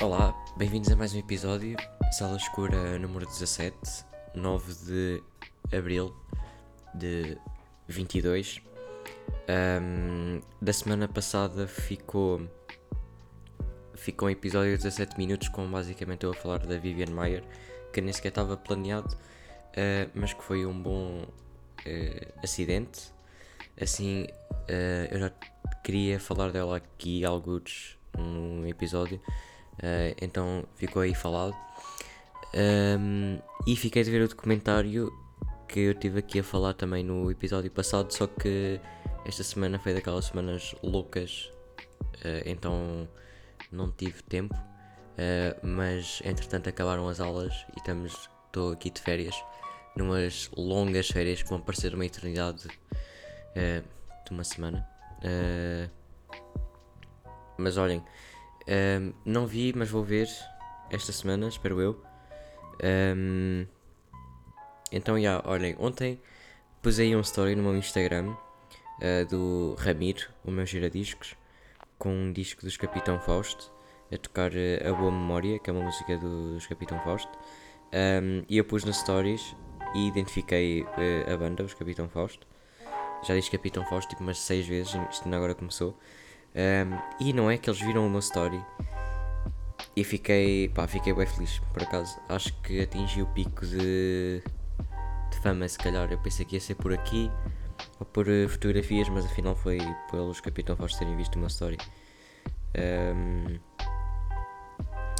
Olá, 0.00 0.32
bem-vindos 0.56 0.92
a 0.92 0.96
mais 0.96 1.12
um 1.12 1.18
episódio, 1.18 1.76
Sala 2.12 2.36
Escura 2.36 2.96
número 3.00 3.26
17, 3.26 3.76
9 4.32 4.74
de 4.86 5.22
Abril 5.76 6.14
de 6.94 7.36
22. 7.88 8.62
Um, 9.82 10.40
da 10.62 10.72
semana 10.72 11.08
passada 11.08 11.66
ficou 11.66 12.48
ficou 13.92 14.28
um 14.28 14.30
episódio 14.30 14.76
de 14.76 14.84
17 14.84 15.18
minutos 15.18 15.48
com 15.48 15.68
basicamente 15.68 16.22
eu 16.22 16.30
a 16.30 16.34
falar 16.34 16.64
da 16.64 16.78
Vivian 16.78 17.10
Mayer, 17.10 17.42
que 17.92 18.00
nem 18.00 18.12
sequer 18.12 18.28
estava 18.28 18.56
planeado, 18.56 19.12
uh, 19.14 20.10
mas 20.14 20.32
que 20.32 20.44
foi 20.44 20.64
um 20.64 20.80
bom 20.80 21.24
uh, 21.24 22.32
acidente. 22.40 23.12
Assim, 23.80 24.28
uh, 24.52 25.08
eu 25.10 25.18
já 25.18 25.32
queria 25.82 26.20
falar 26.20 26.52
dela 26.52 26.76
aqui 26.76 27.24
alguns 27.24 27.98
num 28.16 28.64
episódio, 28.64 29.20
Uh, 29.78 30.14
então 30.20 30.64
ficou 30.74 31.02
aí 31.02 31.14
falado. 31.14 31.56
Um, 32.54 33.38
e 33.66 33.76
fiquei 33.76 34.02
de 34.02 34.10
ver 34.10 34.22
o 34.22 34.28
documentário 34.28 35.12
que 35.68 35.80
eu 35.80 35.94
tive 35.94 36.20
aqui 36.20 36.40
a 36.40 36.42
falar 36.42 36.72
também 36.72 37.04
no 37.04 37.30
episódio 37.30 37.70
passado, 37.70 38.10
só 38.12 38.26
que 38.26 38.80
esta 39.26 39.44
semana 39.44 39.78
foi 39.78 39.92
daquelas 39.92 40.24
semanas 40.24 40.74
loucas, 40.82 41.50
uh, 42.24 42.42
então 42.46 43.08
não 43.70 43.90
tive 43.90 44.22
tempo. 44.22 44.54
Uh, 44.54 45.66
mas 45.66 46.22
entretanto 46.24 46.68
acabaram 46.68 47.08
as 47.08 47.20
aulas 47.20 47.52
e 47.74 47.78
estamos 47.78 48.30
estou 48.46 48.72
aqui 48.72 48.88
de 48.88 49.00
férias, 49.00 49.34
numas 49.94 50.48
longas 50.56 51.08
férias 51.08 51.42
que 51.42 51.48
vão 51.48 51.60
parecer 51.60 51.94
uma 51.94 52.06
eternidade 52.06 52.66
de 54.24 54.30
uma 54.30 54.44
semana. 54.44 54.88
mas 57.58 57.76
olhem, 57.76 58.02
um, 58.68 59.12
não 59.24 59.46
vi, 59.46 59.72
mas 59.74 59.88
vou 59.88 60.04
ver 60.04 60.28
esta 60.90 61.12
semana, 61.12 61.48
espero 61.48 61.80
eu. 61.80 62.02
Um, 62.84 63.66
então, 64.92 65.16
já, 65.16 65.20
yeah, 65.20 65.48
olhem, 65.48 65.76
ontem 65.78 66.20
pus 66.82 66.98
aí 66.98 67.14
um 67.14 67.20
story 67.20 67.54
no 67.54 67.62
meu 67.62 67.76
Instagram 67.76 68.30
uh, 68.30 69.26
do 69.28 69.74
Ramiro, 69.78 70.28
o 70.44 70.50
meu 70.50 70.66
giradiscos, 70.66 71.34
com 71.98 72.12
um 72.12 72.32
disco 72.32 72.62
dos 72.62 72.76
Capitão 72.76 73.18
Fausto, 73.20 73.72
a 74.12 74.16
tocar 74.16 74.50
uh, 74.52 74.88
A 74.88 74.92
Boa 74.92 75.10
Memória, 75.10 75.58
que 75.58 75.70
é 75.70 75.72
uma 75.72 75.84
música 75.84 76.16
dos 76.18 76.66
Capitão 76.66 77.00
Fausto. 77.00 77.30
Um, 77.92 78.44
e 78.48 78.58
eu 78.58 78.64
pus 78.64 78.84
nas 78.84 78.98
stories 78.98 79.56
e 79.94 80.06
identifiquei 80.06 80.82
uh, 80.82 81.32
a 81.32 81.36
banda, 81.36 81.64
os 81.64 81.74
Capitão 81.74 82.08
Fausto. 82.08 82.46
Já 83.24 83.34
disse 83.34 83.50
Capitão 83.50 83.84
Fausto 83.86 84.10
tipo 84.10 84.22
umas 84.22 84.38
6 84.38 84.66
vezes, 84.66 84.94
isto 85.10 85.34
agora 85.34 85.54
começou. 85.54 85.98
Um, 86.54 86.98
e 87.20 87.32
não 87.32 87.50
é 87.50 87.56
que 87.56 87.70
eles 87.70 87.80
viram 87.80 88.08
meu 88.08 88.18
story 88.18 88.60
e 89.94 90.04
fiquei, 90.04 90.68
pá, 90.68 90.86
fiquei 90.86 91.12
bem 91.12 91.26
feliz, 91.26 91.60
por 91.72 91.82
acaso. 91.82 92.18
Acho 92.28 92.52
que 92.62 92.80
atingi 92.80 93.22
o 93.22 93.26
pico 93.26 93.66
de, 93.66 94.42
de 95.30 95.38
fama, 95.42 95.66
se 95.68 95.78
calhar. 95.78 96.10
Eu 96.10 96.18
pensei 96.18 96.44
que 96.44 96.56
ia 96.56 96.60
ser 96.60 96.76
por 96.76 96.92
aqui 96.92 97.30
ou 97.98 98.06
por 98.06 98.28
uh, 98.28 98.48
fotografias, 98.48 99.08
mas 99.08 99.24
afinal 99.24 99.56
foi 99.56 99.78
pelos 100.10 100.40
Capitão 100.40 100.76
Fausto 100.76 100.98
terem 100.98 101.16
visto 101.16 101.38
meu 101.38 101.48
story. 101.48 101.78
Um, 102.76 103.58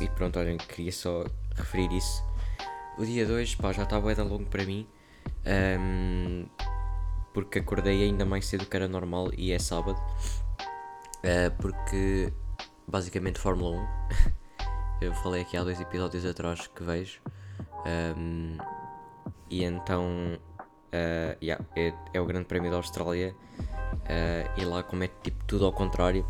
e 0.00 0.08
pronto, 0.10 0.38
olhem, 0.38 0.56
queria 0.58 0.92
só 0.92 1.24
referir 1.56 1.92
isso. 1.92 2.24
O 2.96 3.04
dia 3.04 3.26
2, 3.26 3.56
pá, 3.56 3.72
já 3.72 3.82
está 3.82 4.00
bem 4.00 4.14
longo 4.16 4.46
para 4.46 4.64
mim. 4.64 4.86
Um, 5.44 6.46
porque 7.34 7.58
acordei 7.58 8.04
ainda 8.04 8.24
mais 8.24 8.46
cedo 8.46 8.66
que 8.66 8.76
era 8.76 8.86
normal 8.86 9.30
e 9.36 9.50
é 9.52 9.58
sábado. 9.58 10.00
Uh, 11.18 11.50
porque 11.60 12.32
basicamente 12.86 13.38
Fórmula 13.38 13.76
1 13.76 13.86
eu 15.02 15.14
falei 15.14 15.42
aqui 15.42 15.56
há 15.56 15.64
dois 15.64 15.80
episódios 15.80 16.24
atrás 16.24 16.66
que 16.68 16.82
vejo 16.82 17.20
um, 18.16 18.56
e 19.50 19.64
então 19.64 20.38
uh, 20.88 21.36
yeah, 21.42 21.64
é, 21.76 21.92
é, 22.12 22.20
o 22.20 22.24
grande 22.24 22.46
prémio 22.46 22.70
da 22.70 22.76
Austrália 22.76 23.34
uh, 23.34 24.60
e 24.60 24.64
lá 24.64 24.82
como 24.82 25.04
é 25.04 25.08
tipo 25.22 25.44
tudo 25.44 25.66
ao 25.66 25.72
contrário 25.72 26.26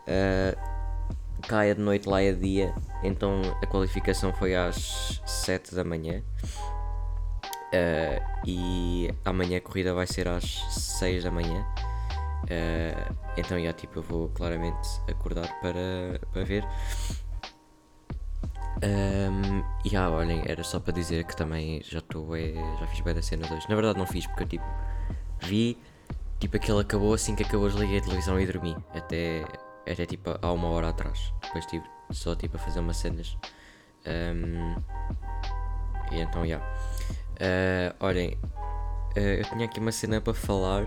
uh, 0.00 1.42
cá 1.46 1.64
é 1.64 1.74
de 1.74 1.80
noite, 1.80 2.08
lá 2.08 2.22
é 2.22 2.32
dia 2.32 2.74
então 3.02 3.40
a 3.62 3.66
qualificação 3.66 4.32
foi 4.34 4.54
às 4.54 5.20
7 5.26 5.74
da 5.74 5.84
manhã 5.84 6.22
e 8.46 9.08
amanhã 9.24 9.56
a 9.56 9.60
corrida 9.60 9.94
vai 9.94 10.06
ser 10.06 10.28
às 10.28 10.44
6 10.98 11.24
da 11.24 11.30
manhã 11.30 11.64
Uh, 12.44 13.14
então, 13.36 13.60
já, 13.62 13.72
tipo, 13.72 13.98
eu 13.98 14.02
vou 14.02 14.28
claramente 14.30 14.88
acordar 15.08 15.48
para, 15.60 16.20
para 16.32 16.44
ver. 16.44 16.64
Um, 18.82 19.62
e 19.84 19.90
já, 19.90 20.10
olhem, 20.10 20.42
era 20.44 20.64
só 20.64 20.80
para 20.80 20.92
dizer 20.92 21.24
que 21.24 21.36
também 21.36 21.80
já 21.84 22.00
estou, 22.00 22.34
é, 22.36 22.52
já 22.80 22.86
fiz 22.88 23.00
bem 23.00 23.14
da 23.14 23.22
cena 23.22 23.46
2. 23.46 23.68
Na 23.68 23.74
verdade, 23.74 23.98
não 23.98 24.06
fiz 24.06 24.26
porque 24.26 24.42
eu, 24.42 24.48
tipo, 24.48 24.64
vi, 25.40 25.78
tipo, 26.40 26.56
aquele 26.56 26.80
acabou 26.80 27.14
assim 27.14 27.36
que 27.36 27.44
acabou, 27.44 27.68
desliguei 27.68 27.98
a 27.98 28.02
televisão 28.02 28.40
e 28.40 28.46
dormi. 28.46 28.76
Até, 28.92 29.44
até 29.88 30.04
tipo, 30.04 30.36
há 30.40 30.52
uma 30.52 30.68
hora 30.68 30.88
atrás. 30.88 31.32
Depois, 31.42 31.64
tipo, 31.66 31.88
só, 32.10 32.34
tipo, 32.34 32.56
a 32.56 32.58
fazer 32.58 32.80
umas 32.80 32.96
cenas. 32.96 33.38
Um, 34.04 34.74
e 36.10 36.20
então, 36.20 36.44
já. 36.44 36.58
Uh, 36.58 37.94
olhem, 38.00 38.36
uh, 39.16 39.20
eu 39.20 39.44
tinha 39.44 39.64
aqui 39.64 39.78
uma 39.78 39.92
cena 39.92 40.20
para 40.20 40.34
falar 40.34 40.86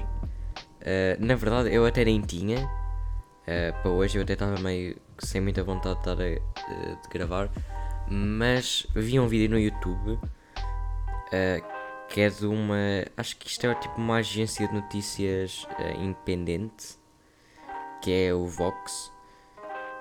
Uh, 0.85 1.17
na 1.19 1.33
verdade, 1.33 1.73
eu 1.73 1.83
até 1.83 2.05
nem 2.05 2.21
tinha. 2.21 2.63
Uh, 2.63 3.81
para 3.81 3.89
hoje 3.89 4.17
eu 4.17 4.21
até 4.21 4.33
estava 4.33 4.59
meio 4.59 4.95
sem 5.17 5.41
muita 5.41 5.63
vontade 5.63 5.95
de 5.95 5.99
estar 6.01 6.21
a, 6.21 6.93
uh, 6.93 7.01
de 7.01 7.09
gravar. 7.09 7.49
Mas 8.07 8.85
vi 8.93 9.19
um 9.19 9.27
vídeo 9.27 9.49
no 9.49 9.59
YouTube 9.59 10.19
que 12.07 12.21
é 12.21 12.29
de 12.29 12.45
uma. 12.45 12.77
Acho 13.17 13.35
que 13.35 13.47
isto 13.47 13.65
é 13.65 13.75
tipo 13.75 13.97
uma 13.97 14.17
agência 14.17 14.67
de 14.67 14.73
notícias 14.73 15.67
independente. 15.99 16.99
Que 18.01 18.27
é 18.27 18.33
o 18.33 18.45
Vox. 18.45 19.11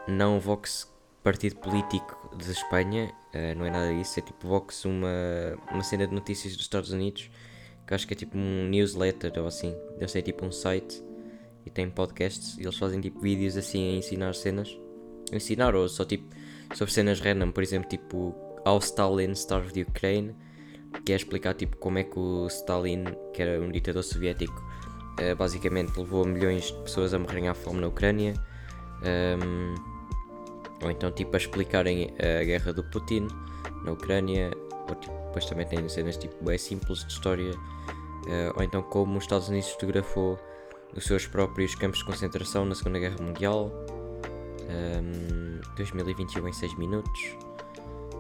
Não 0.07 0.37
o 0.37 0.41
Vox 0.41 0.93
Partido 1.23 1.57
Político 1.57 2.37
de 2.37 2.53
Espanha. 2.53 3.11
não 3.57 3.65
é 3.65 3.71
nada 3.71 3.93
disso. 3.95 4.21
É 4.21 4.23
tipo 4.23 4.47
Vox, 4.47 4.85
uma, 4.85 5.09
uma 5.73 5.83
cena 5.83 6.07
de 6.07 6.15
notícias 6.15 6.53
dos 6.53 6.67
Estados 6.67 6.91
Unidos 6.91 7.31
que 7.87 7.95
acho 7.95 8.07
que 8.07 8.15
é 8.15 8.17
tipo 8.17 8.37
um 8.37 8.69
newsletter 8.69 9.33
ou 9.39 9.47
assim. 9.47 9.75
Deve 9.99 10.11
ser 10.11 10.23
tipo 10.23 10.45
um 10.45 10.53
site 10.53 11.03
e 11.67 11.71
tem 11.71 11.89
podcasts 11.89 12.57
e 12.59 12.63
eles 12.63 12.77
fazem 12.77 13.01
tipo 13.01 13.21
vídeos 13.21 13.57
assim 13.57 13.95
a 13.95 13.97
ensinar 13.97 14.35
cenas. 14.35 14.79
Ensinar 15.33 15.75
ou 15.75 15.89
só 15.89 16.05
tipo 16.05 16.35
sobre 16.75 16.93
cenas 16.93 17.21
random, 17.21 17.51
por 17.51 17.63
exemplo, 17.63 17.89
tipo 17.89 18.35
How 18.67 18.79
Stalin 18.79 19.33
Starved 19.33 19.83
Ukraine, 19.83 20.35
que 21.05 21.13
é 21.13 21.17
explicar 21.17 21.55
tipo 21.55 21.77
como 21.77 21.99
é 21.99 22.05
que 22.05 22.19
o 22.19 22.47
Stalin, 22.47 23.05
que 23.33 23.43
era 23.43 23.61
um 23.61 23.71
ditador 23.71 24.03
soviético, 24.03 24.55
uh, 25.21 25.37
basicamente 25.37 25.97
levou 25.99 26.25
milhões 26.25 26.65
de 26.65 26.83
pessoas 26.83 27.13
a 27.15 27.19
morrerem 27.19 27.49
à 27.49 27.55
fome 27.55 27.81
na 27.81 27.89
Ucrânia. 27.89 28.35
Um, 29.03 29.75
ou 30.83 30.91
então 30.91 31.11
tipo 31.13 31.35
a 31.35 31.39
explicarem 31.39 32.15
a 32.19 32.45
guerra 32.45 32.73
do 32.73 32.83
Putin 32.85 33.29
na 33.85 33.93
Ucrânia, 33.93 34.51
ou 34.89 34.95
tipo, 34.95 35.24
depois 35.35 35.47
também 35.47 35.67
tem 35.67 35.89
cenas 35.89 36.17
tipo 36.17 36.49
é 36.49 36.57
simples 36.57 37.05
de 37.05 37.13
história, 37.13 37.51
uh, 37.51 38.53
ou 38.57 38.63
então 38.63 38.81
como 38.83 39.19
os 39.19 39.25
Estados 39.25 39.49
Unidos 39.49 39.69
fotografou 39.71 40.39
os 40.97 41.05
seus 41.05 41.27
próprios 41.27 41.75
campos 41.75 41.99
de 41.99 42.05
concentração 42.05 42.65
na 42.65 42.75
Segunda 42.77 43.01
Guerra 43.01 43.17
Mundial, 43.21 43.73
um, 44.71 45.61
2021 45.77 46.47
em 46.47 46.53
6 46.53 46.79
minutos. 46.79 47.21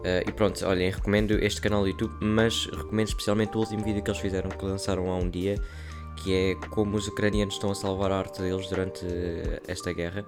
Uh, 0.01 0.29
e 0.29 0.33
pronto, 0.33 0.67
olhem, 0.67 0.91
recomendo 0.91 1.33
este 1.39 1.61
canal 1.61 1.83
do 1.83 1.89
YouTube, 1.89 2.13
mas 2.21 2.67
recomendo 2.67 3.07
especialmente 3.07 3.57
o 3.57 3.61
último 3.61 3.85
vídeo 3.85 4.03
que 4.03 4.11
eles 4.11 4.21
fizeram, 4.21 4.51
que 4.51 4.65
lançaram 4.65 5.09
há 5.09 5.17
um 5.17 5.31
dia, 5.31 5.55
que 6.17 6.35
é 6.35 6.55
como 6.71 6.97
os 6.97 7.07
ucranianos 7.07 7.55
estão 7.55 7.71
a 7.71 7.77
salvar 7.77 8.11
a 8.11 8.19
arte 8.19 8.43
deles 8.43 8.69
durante 8.69 9.07
esta 9.69 9.93
guerra. 9.93 10.27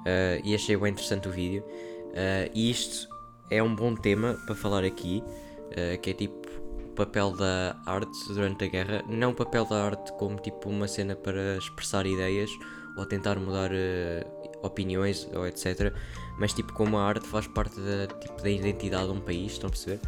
Uh, 0.00 0.44
e 0.44 0.54
achei 0.54 0.76
bem 0.76 0.90
interessante 0.90 1.28
o 1.28 1.32
vídeo. 1.32 1.62
Uh, 1.62 2.50
e 2.54 2.70
isto 2.70 3.08
é 3.50 3.62
um 3.62 3.74
bom 3.74 3.94
tema 3.94 4.38
para 4.46 4.54
falar 4.54 4.84
aqui, 4.84 5.24
uh, 5.72 6.00
que 6.00 6.10
é 6.10 6.12
tipo 6.12 6.48
o 6.84 6.92
papel 6.94 7.32
da 7.32 7.80
arte 7.86 8.28
durante 8.28 8.64
a 8.64 8.68
guerra. 8.68 9.04
Não 9.08 9.30
o 9.30 9.34
papel 9.34 9.64
da 9.64 9.84
arte 9.84 10.12
como 10.14 10.36
tipo 10.38 10.68
uma 10.68 10.88
cena 10.88 11.14
para 11.14 11.56
expressar 11.56 12.06
ideias 12.06 12.50
ou 12.96 13.06
tentar 13.06 13.38
mudar 13.38 13.70
opiniões 14.62 15.28
ou 15.32 15.46
etc. 15.46 15.94
Mas 16.38 16.52
tipo 16.52 16.72
como 16.72 16.98
a 16.98 17.04
arte 17.04 17.26
faz 17.26 17.46
parte 17.46 17.80
da, 17.80 18.06
tipo, 18.06 18.42
da 18.42 18.50
identidade 18.50 19.06
de 19.06 19.12
um 19.12 19.20
país, 19.20 19.52
estão 19.52 19.68
a 19.68 19.70
perceber? 19.70 20.00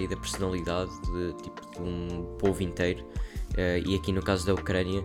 e 0.00 0.06
da 0.06 0.16
personalidade 0.16 0.92
de, 1.02 1.32
tipo, 1.42 1.70
de 1.72 1.82
um 1.82 2.36
povo 2.38 2.62
inteiro. 2.62 3.04
e 3.84 3.96
aqui 3.96 4.12
no 4.12 4.22
caso 4.22 4.46
da 4.46 4.54
Ucrânia. 4.54 5.04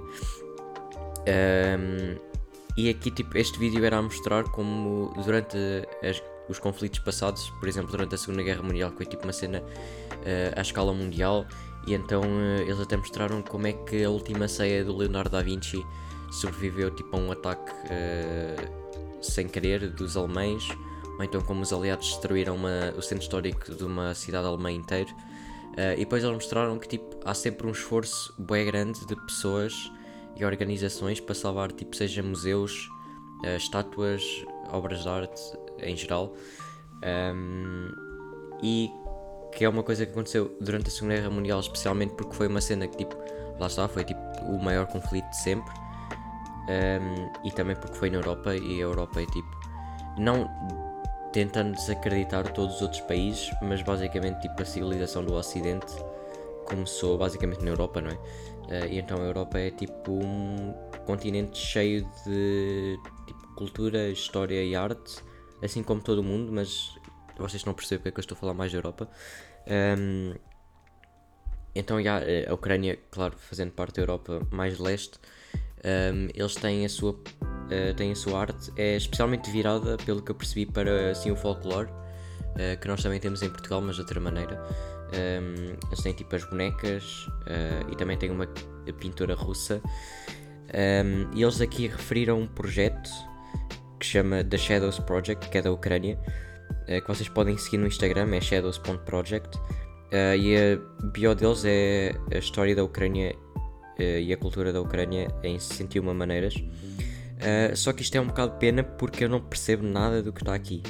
Um, 1.28 2.18
e 2.78 2.90
aqui, 2.90 3.12
tipo, 3.12 3.38
este 3.38 3.60
vídeo 3.60 3.84
era 3.84 3.98
a 3.98 4.02
mostrar 4.02 4.44
como 4.46 5.14
durante 5.26 5.58
as, 6.02 6.24
os 6.50 6.58
conflitos 6.58 7.00
passados, 7.00 7.50
por 7.52 7.70
exemplo, 7.70 7.92
durante 7.92 8.16
a 8.16 8.18
Segunda 8.18 8.42
Guerra 8.42 8.64
Mundial, 8.64 8.90
que 8.90 8.98
foi 8.98 9.06
tipo 9.06 9.24
uma 9.24 9.32
cena 9.32 9.60
uh, 9.60 10.58
à 10.60 10.62
escala 10.62 10.92
mundial, 10.92 11.46
e 11.86 11.94
então 11.94 12.22
uh, 12.22 12.62
eles 12.62 12.80
até 12.80 12.98
mostraram 12.98 13.42
como 13.42 13.68
é 13.68 13.74
que 13.74 14.04
a 14.04 14.10
última 14.10 14.48
ceia 14.48 14.84
do 14.84 14.98
Leonardo 14.98 15.30
da 15.30 15.42
Vinci 15.42 15.86
sobreviveu 16.32 16.92
tipo 16.92 17.16
a 17.16 17.20
um 17.20 17.32
ataque 17.32 17.72
uh, 17.72 19.24
sem 19.24 19.48
querer 19.48 19.90
dos 19.92 20.18
alemães, 20.18 20.68
ou 21.18 21.24
então 21.24 21.40
como 21.42 21.62
os 21.62 21.72
aliados 21.72 22.08
destruíram 22.08 22.56
uma, 22.56 22.94
o 22.98 23.02
centro 23.02 23.24
histórico 23.24 23.76
de 23.76 23.84
uma 23.84 24.16
cidade 24.16 24.48
alemã 24.48 24.72
inteira. 24.72 25.10
E 25.96 26.00
depois 26.00 26.24
eles 26.24 26.36
mostraram 26.36 26.78
que 26.78 26.90
tipo, 26.90 27.18
há 27.24 27.34
sempre 27.34 27.66
um 27.66 27.72
esforço 27.72 28.34
bem 28.38 28.66
grande 28.66 29.06
de 29.06 29.16
pessoas 29.16 29.90
e 30.36 30.44
organizações 30.44 31.22
para 31.22 31.34
salvar, 31.34 31.72
tipo, 31.72 31.96
seja 31.96 32.22
museus, 32.22 32.90
estátuas, 33.58 34.22
obras 34.72 35.04
de 35.04 35.10
arte 35.10 35.42
em 35.84 35.96
geral. 35.96 36.34
Um, 37.04 37.90
e 38.62 38.90
que 39.54 39.66
é 39.66 39.70
uma 39.70 39.84
coisa 39.84 40.06
que 40.06 40.12
aconteceu 40.12 40.56
durante 40.62 40.90
a 40.90 40.92
Segunda 40.92 41.16
Guerra 41.16 41.30
Mundial, 41.30 41.60
especialmente 41.60 42.14
porque 42.14 42.36
foi 42.36 42.48
uma 42.48 42.62
cena 42.62 42.88
que, 42.88 42.98
tipo, 42.98 43.16
lá 43.60 43.68
está, 43.68 43.88
foi 43.88 44.04
tipo 44.04 44.22
o 44.46 44.62
maior 44.62 44.86
conflito 44.88 45.30
de 45.30 45.38
sempre. 45.38 45.74
Um, 46.70 47.48
e 47.48 47.52
também 47.52 47.76
porque 47.76 47.98
foi 47.98 48.10
na 48.10 48.18
Europa 48.18 48.56
e 48.56 48.78
a 48.78 48.84
Europa 48.84 49.22
é 49.22 49.26
tipo, 49.26 49.50
não 50.20 50.48
tentando 51.34 51.74
desacreditar 51.74 52.52
todos 52.54 52.76
os 52.76 52.82
outros 52.84 53.02
países, 53.02 53.52
mas 53.62 53.82
basicamente 53.82 54.42
tipo 54.42 54.62
a 54.62 54.66
civilização 54.66 55.24
do 55.24 55.34
Ocidente 55.34 55.88
começou 56.66 57.18
basicamente 57.18 57.64
na 57.64 57.72
Europa, 57.72 58.02
não 58.02 58.12
é? 58.12 58.14
Uh, 58.14 58.88
e 58.88 59.00
então 59.00 59.18
a 59.18 59.26
Europa 59.26 59.58
é 59.58 59.72
tipo 59.72 60.12
um 60.12 60.74
continente 61.08 61.58
cheio 61.58 62.08
de 62.26 63.00
tipo, 63.26 63.56
cultura, 63.56 64.10
história 64.10 64.64
e 64.64 64.76
arte, 64.76 65.24
assim 65.62 65.84
como 65.84 66.02
todo 66.02 66.24
mundo, 66.24 66.52
mas 66.52 66.96
vocês 67.38 67.64
não 67.66 67.74
percebem 67.74 68.00
porque 68.00 68.10
é 68.10 68.12
que 68.12 68.20
eu 68.20 68.22
estou 68.22 68.36
a 68.36 68.40
falar 68.40 68.54
mais 68.54 68.72
da 68.72 68.78
Europa. 68.78 69.10
Um, 69.98 70.34
então, 71.76 72.02
já, 72.02 72.20
a 72.48 72.54
Ucrânia, 72.54 73.00
claro, 73.12 73.36
fazendo 73.38 73.72
parte 73.72 73.96
da 73.96 74.02
Europa 74.02 74.46
mais 74.52 74.80
leste, 74.80 75.20
um, 75.80 76.28
eles 76.34 76.56
têm 76.56 76.86
a, 76.86 76.90
sua, 76.90 77.12
uh, 77.12 77.94
têm 77.96 78.12
a 78.12 78.16
sua 78.16 78.42
arte, 78.42 78.72
é 78.76 78.98
especialmente 78.98 79.50
virada, 79.52 79.98
pelo 79.98 80.22
que 80.22 80.32
eu 80.32 80.36
percebi, 80.36 80.66
para 80.66 81.12
assim, 81.12 81.32
o 81.32 81.36
folclore, 81.36 81.90
uh, 81.90 82.80
que 82.82 82.88
nós 82.88 83.02
também 83.02 83.20
temos 83.20 83.42
em 83.42 83.50
Portugal, 83.50 83.82
mas 83.82 83.96
de 83.96 84.02
outra 84.02 84.20
maneira. 84.20 84.62
Um, 85.10 85.76
eles 85.88 86.04
têm 86.04 86.14
tipo 86.14 86.36
as 86.36 86.44
bonecas 86.44 87.28
uh, 87.28 87.92
e 87.92 87.96
também 87.96 88.18
têm 88.18 88.30
uma 88.30 88.48
pintura 89.00 89.34
russa. 89.34 89.82
Um, 90.70 91.36
e 91.36 91.42
eles 91.42 91.62
aqui 91.62 91.88
referiram 91.88 92.42
um 92.42 92.48
projeto 92.48 93.10
que 94.00 94.06
chama 94.06 94.44
The 94.44 94.58
Shadows 94.58 95.00
Project, 95.00 95.50
que 95.50 95.58
é 95.58 95.62
da 95.62 95.72
Ucrânia, 95.72 96.18
uh, 96.84 97.02
que 97.02 97.08
vocês 97.08 97.28
podem 97.30 97.58
seguir 97.58 97.78
no 97.78 97.88
Instagram, 97.88 98.34
é 98.36 98.42
shadows.project. 98.42 99.58
Uh, 99.58 100.36
e 100.38 100.56
a 100.58 101.08
bio 101.12 101.36
deles 101.36 101.64
é 101.66 102.16
a 102.34 102.38
história 102.38 102.76
da 102.76 102.84
Ucrânia 102.84 103.36
e 104.00 104.32
a 104.32 104.38
cultura 104.38 104.72
da 104.72 104.80
Ucrânia 104.80 105.28
em 105.44 105.60
61 105.60 106.14
maneiras. 106.14 106.54
só 107.76 107.92
que 107.92 108.02
isto 108.02 108.16
é 108.16 108.22
um 108.22 108.28
bocado 108.28 108.54
pena 108.54 108.82
porque 108.82 109.26
eu 109.26 109.30
não 109.30 109.42
percebo 109.42 109.86
nada 109.86 110.24
do 110.24 110.32
que 110.32 110.42
está 110.42 110.56
aqui, 110.56 110.82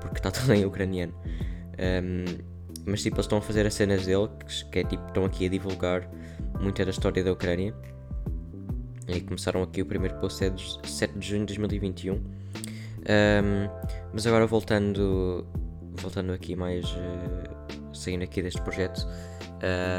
porque 0.00 0.20
está 0.20 0.30
tudo 0.30 0.54
em 0.54 0.64
ucraniano. 0.64 1.12
Um, 1.78 2.24
mas 2.86 3.02
tipo, 3.02 3.16
eles 3.16 3.26
estão 3.26 3.38
a 3.38 3.42
fazer 3.42 3.66
as 3.66 3.74
cenas 3.74 4.06
dele, 4.06 4.28
que 4.72 4.78
é 4.78 4.84
tipo, 4.84 5.06
estão 5.06 5.24
aqui 5.24 5.46
a 5.46 5.48
divulgar 5.48 6.08
muita 6.60 6.84
da 6.84 6.90
história 6.90 7.22
da 7.22 7.32
Ucrânia. 7.32 7.74
E 9.08 9.20
começaram 9.22 9.62
aqui 9.62 9.80
o 9.80 9.86
primeiro 9.86 10.16
post 10.16 10.44
é 10.44 10.50
de 10.50 10.86
7 10.86 11.18
de 11.18 11.28
junho 11.28 11.46
de 11.46 11.58
2021. 11.58 12.14
Um, 12.14 12.22
mas 14.12 14.26
agora 14.26 14.46
voltando 14.46 15.46
voltando 15.94 16.32
aqui 16.32 16.54
mais 16.54 16.84
uh, 16.84 17.94
saindo 17.94 18.22
aqui 18.22 18.42
deste 18.42 18.60
projeto 18.60 19.06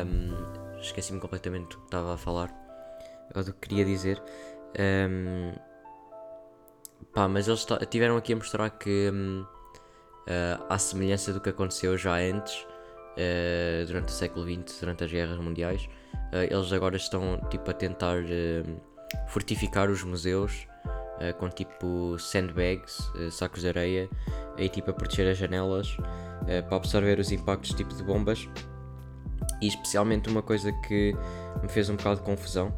um, 0.05 0.79
esqueci-me 0.79 1.19
completamente 1.19 1.69
do 1.69 1.77
que 1.77 1.85
estava 1.85 2.13
a 2.13 2.17
falar 2.17 2.53
ou 3.35 3.43
do 3.43 3.51
que 3.53 3.67
queria 3.67 3.83
dizer 3.83 4.21
um, 5.09 5.53
pá, 7.13 7.27
mas 7.27 7.47
eles 7.47 7.65
tiveram 7.89 8.15
aqui 8.15 8.33
a 8.33 8.35
mostrar 8.35 8.69
que 8.69 9.09
um, 9.11 9.41
uh, 9.41 9.45
eh, 10.27 10.59
há 10.69 10.77
semelhança 10.77 11.33
do 11.33 11.41
que 11.41 11.49
aconteceu 11.49 11.97
já 11.97 12.15
antes 12.17 12.55
uh, 13.19 13.85
durante 13.85 14.09
o 14.09 14.11
século 14.11 14.45
XX, 14.45 14.79
durante 14.79 15.03
as 15.03 15.11
guerras 15.11 15.37
mundiais. 15.37 15.89
Uh, 16.31 16.45
eles 16.49 16.71
agora 16.71 16.95
estão 16.95 17.39
tipo, 17.49 17.69
a 17.69 17.73
tentar 17.73 18.19
uh, 18.19 18.81
fortificar 19.27 19.89
os 19.89 20.03
museus 20.03 20.67
com 21.37 21.49
tipo 21.49 22.17
sandbags, 22.17 23.11
sacos 23.31 23.61
de 23.61 23.67
areia, 23.67 24.09
e 24.57 24.69
tipo 24.69 24.89
a 24.89 24.93
proteger 24.93 25.29
as 25.29 25.37
janelas 25.37 25.97
para 26.67 26.77
absorver 26.77 27.19
os 27.19 27.31
impactos 27.31 27.73
tipo 27.73 27.93
de 27.93 28.03
bombas. 28.03 28.47
E 29.61 29.67
especialmente 29.67 30.29
uma 30.29 30.41
coisa 30.41 30.71
que 30.87 31.13
me 31.61 31.67
fez 31.67 31.89
um 31.89 31.97
bocado 31.97 32.17
de 32.17 32.25
confusão, 32.25 32.73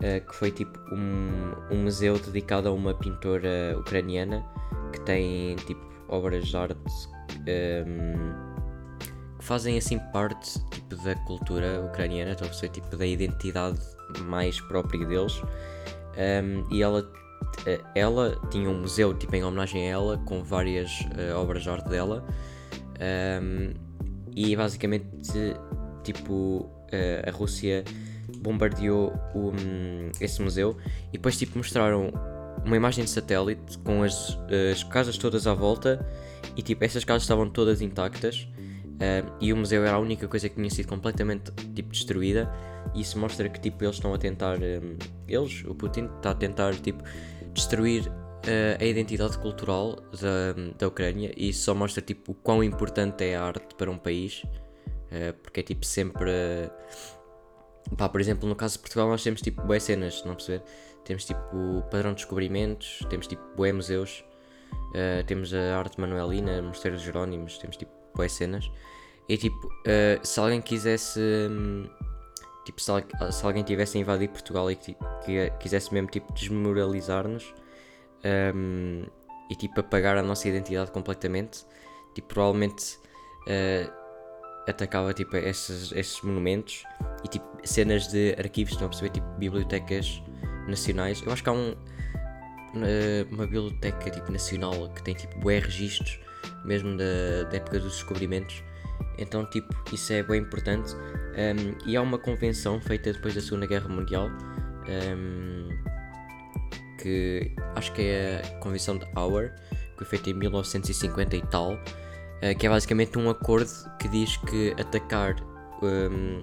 que 0.00 0.34
foi 0.34 0.50
tipo 0.50 0.78
um, 0.90 1.52
um 1.70 1.82
museu 1.82 2.18
dedicado 2.18 2.68
a 2.68 2.72
uma 2.72 2.94
pintora 2.94 3.76
ucraniana 3.78 4.42
que 4.92 5.00
tem 5.02 5.56
tipo 5.56 5.80
obras 6.08 6.46
de 6.46 6.56
arte 6.56 6.80
um, 7.86 8.51
fazem 9.42 9.76
assim 9.76 9.98
parte 10.12 10.58
tipo, 10.70 10.96
da 10.96 11.14
cultura 11.16 11.84
ucraniana, 11.84 12.32
estão 12.32 12.46
a 12.46 12.50
perceber, 12.50 12.72
tipo, 12.72 12.96
da 12.96 13.06
identidade 13.06 13.80
mais 14.20 14.60
própria 14.62 15.04
deles. 15.04 15.42
Um, 16.16 16.64
e 16.70 16.82
ela, 16.82 17.10
eh, 17.66 17.80
ela 17.94 18.38
tinha 18.50 18.70
um 18.70 18.80
museu 18.80 19.12
tipo, 19.14 19.34
em 19.34 19.42
homenagem 19.42 19.88
a 19.88 19.90
ela, 19.90 20.18
com 20.18 20.42
várias 20.44 21.00
uh, 21.00 21.36
obras 21.36 21.64
de 21.64 21.70
arte 21.70 21.88
dela. 21.88 22.24
Um, 23.42 23.74
e 24.34 24.54
basicamente, 24.54 25.06
tipo, 26.04 26.68
uh, 26.92 27.28
a 27.28 27.30
Rússia 27.32 27.84
bombardeou 28.38 29.12
um, 29.34 30.10
esse 30.20 30.40
museu 30.40 30.76
e 31.08 31.12
depois 31.12 31.36
tipo, 31.36 31.58
mostraram 31.58 32.12
uma 32.64 32.76
imagem 32.76 33.04
de 33.04 33.10
satélite 33.10 33.76
com 33.78 34.02
as, 34.02 34.38
as 34.70 34.84
casas 34.84 35.18
todas 35.18 35.46
à 35.46 35.54
volta 35.54 36.06
e 36.56 36.62
tipo, 36.62 36.84
essas 36.84 37.04
casas 37.04 37.22
estavam 37.22 37.50
todas 37.50 37.82
intactas 37.82 38.48
Uh, 38.92 39.32
e 39.40 39.52
o 39.52 39.56
museu 39.56 39.84
era 39.84 39.96
a 39.96 39.98
única 39.98 40.28
coisa 40.28 40.48
que 40.48 40.54
tinha 40.54 40.70
sido 40.70 40.88
completamente 40.88 41.50
tipo, 41.74 41.90
destruída. 41.90 42.52
E 42.94 43.00
isso 43.00 43.18
mostra 43.18 43.48
que 43.48 43.60
tipo, 43.60 43.82
eles 43.82 43.96
estão 43.96 44.14
a 44.14 44.18
tentar. 44.18 44.58
Um, 44.58 44.96
eles, 45.26 45.64
o 45.64 45.74
Putin, 45.74 46.08
está 46.16 46.30
a 46.30 46.34
tentar 46.34 46.74
tipo, 46.76 47.02
destruir 47.52 48.06
uh, 48.06 48.80
a 48.80 48.84
identidade 48.84 49.38
cultural 49.38 49.96
da, 50.20 50.54
da 50.78 50.88
Ucrânia. 50.88 51.32
E 51.36 51.48
isso 51.48 51.64
só 51.64 51.74
mostra 51.74 52.02
tipo, 52.02 52.32
o 52.32 52.34
quão 52.34 52.62
importante 52.62 53.24
é 53.24 53.36
a 53.36 53.42
arte 53.42 53.74
para 53.76 53.90
um 53.90 53.98
país. 53.98 54.42
Uh, 55.10 55.32
porque 55.42 55.60
é 55.60 55.62
tipo 55.62 55.84
sempre. 55.84 56.30
Pá, 57.96 58.08
por 58.08 58.20
exemplo, 58.20 58.48
no 58.48 58.54
caso 58.54 58.74
de 58.74 58.80
Portugal, 58.80 59.08
nós 59.08 59.22
temos 59.22 59.40
tipo 59.40 59.62
boas 59.62 59.82
cenas, 59.82 60.22
não 60.24 60.36
perceber? 60.36 60.62
Temos 61.04 61.24
tipo 61.24 61.82
padrão 61.90 62.10
de 62.10 62.18
descobrimentos, 62.18 63.00
temos 63.10 63.26
tipo 63.26 63.42
boé 63.56 63.72
museus, 63.72 64.24
temos 65.26 65.52
a 65.52 65.76
arte 65.76 66.00
manuelina, 66.00 66.62
Mosteiro 66.62 66.96
dos 66.96 67.04
Jerónimos, 67.04 67.58
temos 67.58 67.76
tipo 67.76 67.92
boas 68.14 68.32
cenas. 68.32 68.70
E 69.28 69.36
tipo, 69.36 69.66
uh, 69.66 70.26
se 70.26 70.40
alguém 70.40 70.60
quisesse. 70.60 71.20
Um, 71.20 71.88
tipo, 72.64 72.80
se, 72.80 72.92
se, 73.30 73.44
alguém 73.46 73.62
tivesse 73.62 73.98
invadido 73.98 74.32
Portugal 74.32 74.70
e 74.70 74.76
que, 74.76 74.96
que 75.24 75.50
quisesse 75.60 75.92
mesmo 75.92 76.08
tipo 76.08 76.32
desmoralizar-nos 76.32 77.54
um, 78.54 79.04
e 79.50 79.56
tipo 79.56 79.80
apagar 79.80 80.16
a 80.16 80.22
nossa 80.22 80.48
identidade 80.48 80.90
completamente, 80.90 81.64
tipo, 82.14 82.28
provavelmente 82.28 82.98
uh, 83.46 83.92
atacava 84.68 85.12
tipo 85.12 85.36
esses, 85.36 85.92
esses 85.92 86.20
monumentos 86.22 86.84
e 87.24 87.28
tipo 87.28 87.46
cenas 87.64 88.08
de 88.08 88.34
arquivos, 88.38 88.80
a 88.80 88.88
perceber? 88.88 89.10
Tipo, 89.10 89.26
bibliotecas 89.38 90.22
nacionais. 90.68 91.22
Eu 91.22 91.32
acho 91.32 91.42
que 91.42 91.48
há 91.48 91.52
um, 91.52 91.72
uh, 91.72 93.28
uma 93.30 93.46
biblioteca 93.46 94.10
tipo 94.10 94.30
nacional 94.30 94.88
que 94.94 95.02
tem 95.02 95.14
tipo 95.14 95.38
bué 95.38 95.58
registros 95.58 96.18
mesmo 96.64 96.96
da, 96.96 97.48
da 97.50 97.56
época 97.56 97.78
dos 97.78 97.92
descobrimentos 97.92 98.62
então, 99.18 99.44
tipo, 99.44 99.74
isso 99.92 100.12
é 100.12 100.22
bem 100.22 100.40
importante. 100.40 100.94
Um, 100.94 101.88
e 101.88 101.96
há 101.96 102.02
uma 102.02 102.18
convenção 102.18 102.80
feita 102.80 103.12
depois 103.12 103.34
da 103.34 103.40
Segunda 103.40 103.66
Guerra 103.66 103.88
Mundial, 103.88 104.28
um, 104.88 105.68
que 107.00 107.54
acho 107.74 107.92
que 107.92 108.02
é 108.02 108.42
a 108.44 108.58
Convenção 108.58 108.98
de 108.98 109.06
Auer, 109.14 109.54
que 109.96 110.04
foi 110.04 110.18
feita 110.18 110.30
em 110.30 110.34
1950 110.34 111.36
e 111.36 111.42
tal, 111.46 111.74
uh, 111.74 112.58
que 112.58 112.66
é 112.66 112.70
basicamente 112.70 113.18
um 113.18 113.30
acordo 113.30 113.70
que 113.98 114.08
diz 114.08 114.36
que 114.38 114.74
atacar 114.78 115.36
um, 115.82 116.42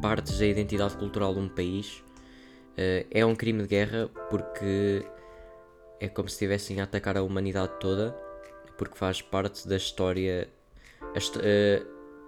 partes 0.00 0.38
da 0.38 0.46
identidade 0.46 0.96
cultural 0.96 1.34
de 1.34 1.40
um 1.40 1.48
país 1.48 2.02
uh, 2.76 3.06
é 3.10 3.24
um 3.24 3.34
crime 3.34 3.62
de 3.62 3.68
guerra 3.68 4.08
porque 4.30 5.04
é 6.00 6.08
como 6.08 6.28
se 6.28 6.34
estivessem 6.34 6.80
a 6.80 6.84
atacar 6.84 7.16
a 7.16 7.22
humanidade 7.22 7.72
toda, 7.80 8.16
porque 8.78 8.96
faz 8.96 9.20
parte 9.20 9.68
da 9.68 9.76
história 9.76 10.48
uh, 11.02 11.86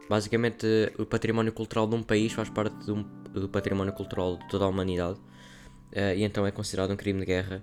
basicamente, 0.08 0.66
o 0.98 1.06
património 1.06 1.52
cultural 1.52 1.86
de 1.86 1.94
um 1.94 2.02
país 2.02 2.32
faz 2.32 2.50
parte 2.50 2.74
do, 2.84 3.04
do 3.32 3.48
património 3.48 3.92
cultural 3.92 4.36
de 4.36 4.48
toda 4.48 4.64
a 4.64 4.68
humanidade 4.68 5.18
uh, 5.18 6.14
e 6.16 6.24
então 6.24 6.44
é 6.46 6.50
considerado 6.50 6.92
um 6.92 6.96
crime 6.96 7.20
de 7.20 7.26
guerra 7.26 7.62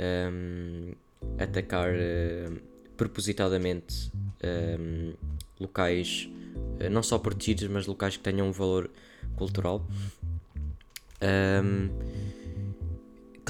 um, 0.00 0.88
ehm, 0.88 0.94
atacar 1.38 1.90
uh, 1.90 2.60
propositadamente 2.96 4.10
um, 4.14 4.30
ehm, 4.42 5.14
locais 5.60 6.28
não 6.90 7.02
só 7.02 7.18
protegidos, 7.18 7.68
mas 7.68 7.86
locais 7.86 8.16
que 8.16 8.22
tenham 8.22 8.48
um 8.48 8.52
valor 8.52 8.90
cultural. 9.36 9.86
Um, 11.22 11.88
ehm, 11.88 11.90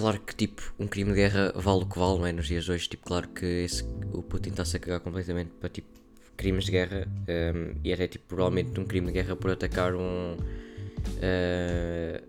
claro 0.03 0.19
que 0.19 0.35
tipo, 0.35 0.75
um 0.81 0.89
crime 0.89 1.11
de 1.11 1.17
guerra 1.17 1.53
vale 1.55 1.85
o 1.85 1.87
que 1.87 1.97
vale, 1.97 2.19
não 2.19 2.27
é? 2.27 2.33
Nos 2.33 2.49
dias 2.49 2.65
de 2.65 2.73
hoje, 2.73 2.89
tipo, 2.89 3.05
claro 3.07 3.29
que 3.29 3.47
esse, 3.47 3.85
o 4.13 4.21
Putin 4.21 4.51
está-se 4.51 4.77
a 4.77 4.81
cagar 4.81 4.99
completamente 4.99 5.53
para 5.61 5.69
tipo 5.69 5.87
crimes 6.37 6.65
de 6.65 6.73
guerra 6.73 7.07
um, 7.07 7.79
e 7.85 7.93
até 7.93 8.09
tipo 8.09 8.25
provavelmente 8.27 8.81
um 8.81 8.85
crime 8.85 9.07
de 9.07 9.13
guerra 9.13 9.37
por 9.37 9.53
atacar 9.53 9.95
um 9.95 10.35
uh, 10.35 12.23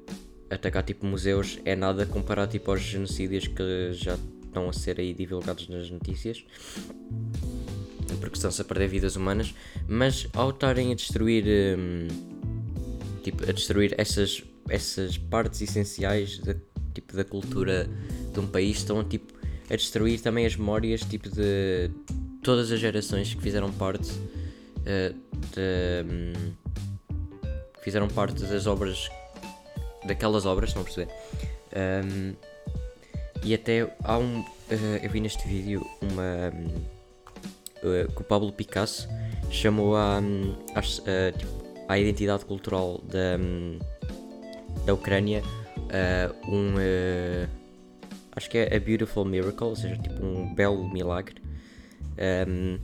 atacar 0.52 0.84
tipo 0.84 1.04
museus 1.08 1.58
é 1.66 1.76
nada 1.76 2.06
comparado 2.06 2.52
tipo 2.52 2.70
aos 2.70 2.82
genocídios 2.82 3.48
que 3.48 3.94
já 3.94 4.20
estão 4.44 4.70
a 4.70 4.74
ser 4.74 5.00
aí 5.00 5.16
divulgados 5.16 5.68
nas 5.68 5.90
notícias 5.90 6.46
porque 8.20 8.36
estão-se 8.36 8.62
a 8.62 8.66
perder 8.66 8.90
vidas 8.90 9.16
humanas 9.16 9.56
mas 9.88 10.28
ao 10.34 10.52
estarem 10.52 10.92
a 10.92 10.96
destruir 10.96 11.46
um, 11.80 12.08
tipo 13.24 13.50
a 13.50 13.52
destruir 13.52 13.96
essas 13.98 14.44
essas 14.70 15.18
partes 15.18 15.62
essenciais 15.62 16.40
tipo, 16.94 17.16
da 17.16 17.24
cultura 17.24 17.90
de 18.32 18.40
um 18.40 18.48
país 18.48 18.78
estão 18.78 19.04
tipo, 19.04 19.34
a 19.70 19.76
destruir 19.76 20.20
também 20.22 20.46
as 20.46 20.56
memórias 20.56 21.02
tipo, 21.02 21.30
de 21.30 21.90
todas 22.44 22.72
as 22.72 22.80
gerações 22.80 23.34
que 23.34 23.42
fizeram 23.42 23.72
parte 23.72 24.12
uh, 24.12 25.14
de, 25.52 26.06
um, 26.06 26.54
fizeram 27.82 28.08
parte 28.08 28.44
das 28.44 28.68
obras 28.68 29.10
daquelas 30.06 30.46
obras, 30.46 30.70
estão 30.70 30.82
a 30.82 30.86
perceber? 30.86 31.12
Um, 31.76 32.34
e 33.44 33.54
até 33.54 33.94
há 34.04 34.18
um. 34.18 34.40
Uh, 34.42 35.00
eu 35.02 35.10
vi 35.10 35.20
neste 35.20 35.48
vídeo 35.48 35.86
uma. 36.02 36.52
Uh, 37.84 38.12
que 38.14 38.22
o 38.22 38.24
Pablo 38.24 38.52
Picasso 38.52 39.08
chamou 39.50 39.96
a, 39.96 40.20
um, 40.20 40.56
a, 40.74 40.82
tipo, 40.82 41.64
a 41.88 42.00
identidade 42.00 42.46
cultural 42.46 43.02
da, 43.04 43.38
um, 43.40 43.80
da 44.86 44.94
Ucrânia 44.94 45.44
uh, 45.84 46.52
um. 46.52 46.76
Uh, 46.76 47.48
acho 48.36 48.50
que 48.50 48.58
é 48.58 48.76
a 48.76 48.80
Beautiful 48.80 49.26
Miracle, 49.26 49.68
ou 49.68 49.76
seja, 49.76 49.98
tipo 49.98 50.26
um 50.26 50.54
belo 50.54 50.92
milagre. 50.92 51.36
Um, 52.48 52.80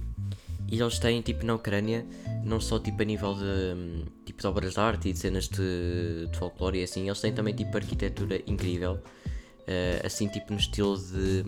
e 0.72 0.79
eles 0.79 1.00
têm, 1.00 1.22
tipo, 1.22 1.46
na 1.46 1.56
Ucrânia, 1.56 2.06
não 2.44 2.62
só 2.62 2.77
tipo 2.77 3.01
a 3.01 3.06
nível 3.06 3.34
de, 3.34 4.06
tipo, 4.25 4.39
de 4.39 4.48
obras 4.48 4.74
de 4.74 4.79
arte 4.79 5.10
e 5.10 5.13
de 5.13 5.20
cenas 5.20 5.48
de, 5.48 6.27
de 6.32 6.38
folclore 6.38 6.79
e 6.79 6.84
assim, 6.84 7.08
eles 7.08 7.20
têm 7.20 7.34
também 7.34 7.56
tipo 7.56 7.75
arquitetura 7.75 8.39
incrível, 8.46 8.94
uh, 8.94 10.06
assim 10.06 10.27
tipo 10.27 10.53
no 10.53 10.60
estilo 10.60 10.96
de. 10.98 11.44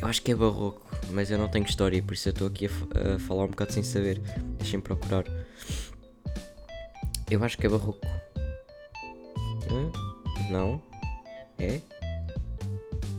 Eu 0.00 0.08
acho 0.08 0.22
que 0.22 0.30
é 0.30 0.34
barroco, 0.34 0.86
mas 1.10 1.30
eu 1.30 1.38
não 1.38 1.48
tenho 1.48 1.64
história, 1.64 2.02
por 2.02 2.14
isso 2.14 2.28
eu 2.28 2.32
estou 2.32 2.48
aqui 2.48 2.66
a, 2.66 3.14
a, 3.14 3.18
falar 3.18 3.44
um 3.44 3.48
bocado 3.48 3.72
sem 3.72 3.82
saber. 3.82 4.20
Deixem 4.58 4.78
procurar. 4.78 5.24
Eu 7.30 7.42
acho 7.42 7.56
que 7.56 7.66
é 7.66 7.68
barroco. 7.68 8.06
Hã? 9.70 9.90
Não? 10.50 10.80
É? 11.58 11.80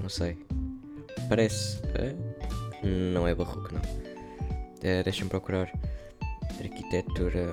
Não 0.02 0.10
sei. 0.10 0.38
Parece. 1.28 1.82
É? 1.96 2.16
Não 2.86 3.28
é 3.28 3.34
barroco, 3.36 3.74
não. 3.74 3.82
É, 4.82 5.04
Deixa-me 5.04 5.30
procurar. 5.30 5.72
Arquitetura 6.60 7.52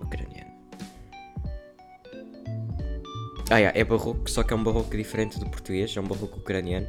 ucraniana. 0.00 0.52
Ah, 3.50 3.58
yeah, 3.58 3.78
é 3.78 3.84
barroco, 3.84 4.28
só 4.30 4.42
que 4.42 4.52
é 4.52 4.56
um 4.56 4.62
barroco 4.62 4.96
diferente 4.96 5.38
do 5.38 5.46
português, 5.46 5.96
é 5.96 6.00
um 6.00 6.06
barroco 6.06 6.38
ucraniano. 6.38 6.86